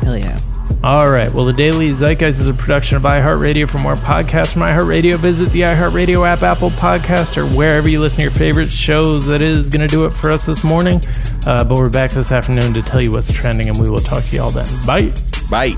[0.04, 0.38] Hell yeah.
[0.84, 1.32] All right.
[1.32, 3.68] Well, the Daily Zeitgeist is a production of iHeartRadio.
[3.68, 8.18] For more podcasts from iHeartRadio, visit the iHeartRadio app, Apple Podcast, or wherever you listen
[8.18, 9.26] to your favorite shows.
[9.26, 11.00] That is going to do it for us this morning.
[11.48, 14.22] Uh, but we're back this afternoon to tell you what's trending, and we will talk
[14.22, 14.66] to you all then.
[14.86, 15.12] Bye.
[15.50, 15.74] Bye.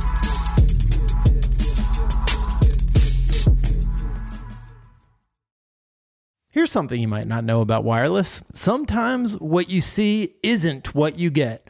[6.51, 8.43] Here's something you might not know about wireless.
[8.52, 11.69] Sometimes what you see isn't what you get.